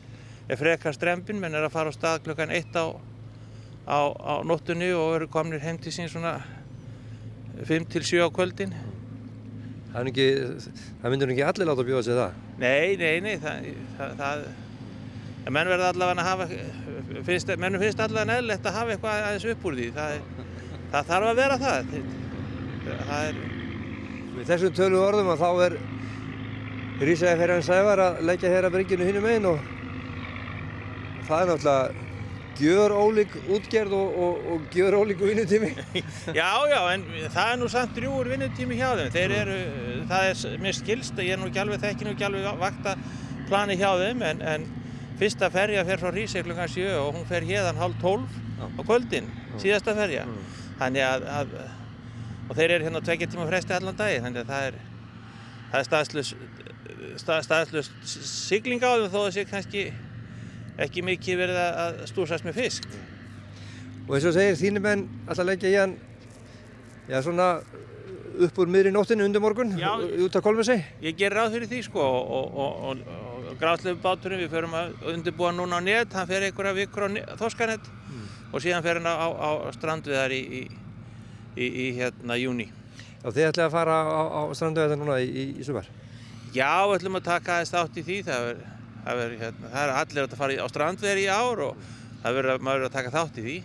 [0.51, 2.93] er frekar strempin menn er að fara á stað klukkan eitt á,
[3.87, 6.37] á, á nóttunni og eru komnir heim til sín svona
[7.65, 8.75] 5-7 á kvöldin
[9.95, 10.27] Það, ekki,
[10.99, 12.39] það myndur ekki allir láta bjóða sig það?
[12.59, 14.41] Nei, nei, nei það, það,
[15.45, 16.47] það menn verða allavega að hafa
[17.29, 21.39] finnst, mennum finnst allavega neðlegt að hafa eitthvað aðeins upp úr því það þarf að
[21.39, 21.93] vera það
[22.85, 23.43] það er
[24.35, 25.77] Með þessum tölu orðum að þá er
[26.95, 29.63] Rísaði fyrir hans sævar að leggja hér að brygginu hinnum einn og
[31.27, 32.04] það er náttúrulega
[32.59, 35.71] gjör ólík útgerð og, og, og gjör ólík vinnutími.
[36.39, 39.13] Já, já, en það er nú samt drjúur vinnutími hjá þeim.
[39.13, 39.59] Þeir eru,
[40.09, 42.97] það er mér skilst, ég er nú ekki alveg þekkinu ekki alveg vakta
[43.49, 44.67] plani hjá þeim, en, en
[45.19, 48.27] fyrsta ferja fer frá Rísaði klukkan 7 og hún fer hérðan halv 12
[48.65, 49.31] á kvöldin,
[49.61, 50.25] síðasta ferja.
[50.27, 50.53] Mm.
[50.79, 51.57] Þannig að, að
[52.45, 54.79] og þeir eru hérna tvekja tíma fresti allan dagi þannig að það er,
[55.71, 56.35] það er staðslust,
[57.21, 59.85] stað, staðslust sigling á þeim þó að sé kannski
[60.81, 62.85] ekki mikið verið að stúrsast með fisk.
[64.05, 65.97] Og eins og segir þínir menn alltaf leggja í hann
[67.09, 67.49] já svona
[68.45, 70.75] upp úr miðri nóttinu undir morgun já, út af Kolmessi?
[71.01, 72.57] Ég ger ráð fyrir því sko og, og,
[72.89, 73.03] og,
[73.51, 77.09] og gráðslegu báturinn við förum að undirbúa núna á net, hann fer einhverja vikur á
[77.39, 78.25] þoskanett mm.
[78.51, 80.63] og síðan fer hann á, á, á strandviðar í, í
[81.55, 82.67] í, í hérna júni.
[83.23, 85.87] Já, þið ætlaði að fara á, á strandu þetta núna í, í, í sumar.
[86.55, 88.17] Já, við ætlum að taka aðeins þátt í því.
[88.27, 88.63] Það er,
[89.05, 91.87] það er, hérna, það er allir að fara á strandveri í ár og
[92.23, 93.57] það verður að maður verður að taka þátt í því.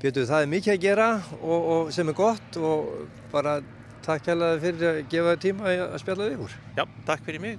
[0.00, 1.08] Pétur, það er mikið að gera
[1.40, 3.58] og, og sem er gott og bara
[4.04, 6.54] takk hérlega fyrir að gefa tíma að spjalla við ykkur.
[6.78, 7.58] Já, takk fyrir mig.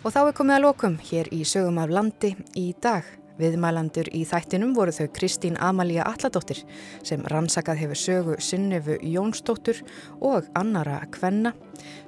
[0.00, 3.08] Og þá er komið að lokum hér í sögum af landi í dag.
[3.40, 6.62] Viðmælandur í þættinum voru þau Kristín Amalía Alladóttir
[7.06, 9.80] sem rannsakað hefur sögu Sunnefu Jónsdóttur
[10.20, 11.54] og annara Kvenna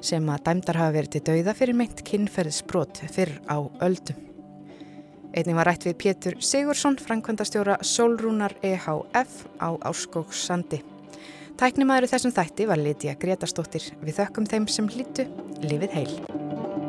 [0.04, 4.28] sem að dæmdar hafa verið til dauða fyrir meint kinnferðsbrot fyrr á öldum.
[5.32, 10.82] Einnig var rætt við Pétur Sigursson, framkvæmdastjóra Solrúnar EHF á Áskókssandi.
[11.56, 13.92] Tæknimaður þessum þætti var Lítiða Gretarstóttir.
[14.04, 15.28] Við þökkum þeim sem hlýttu.
[15.64, 16.81] Lífið heil.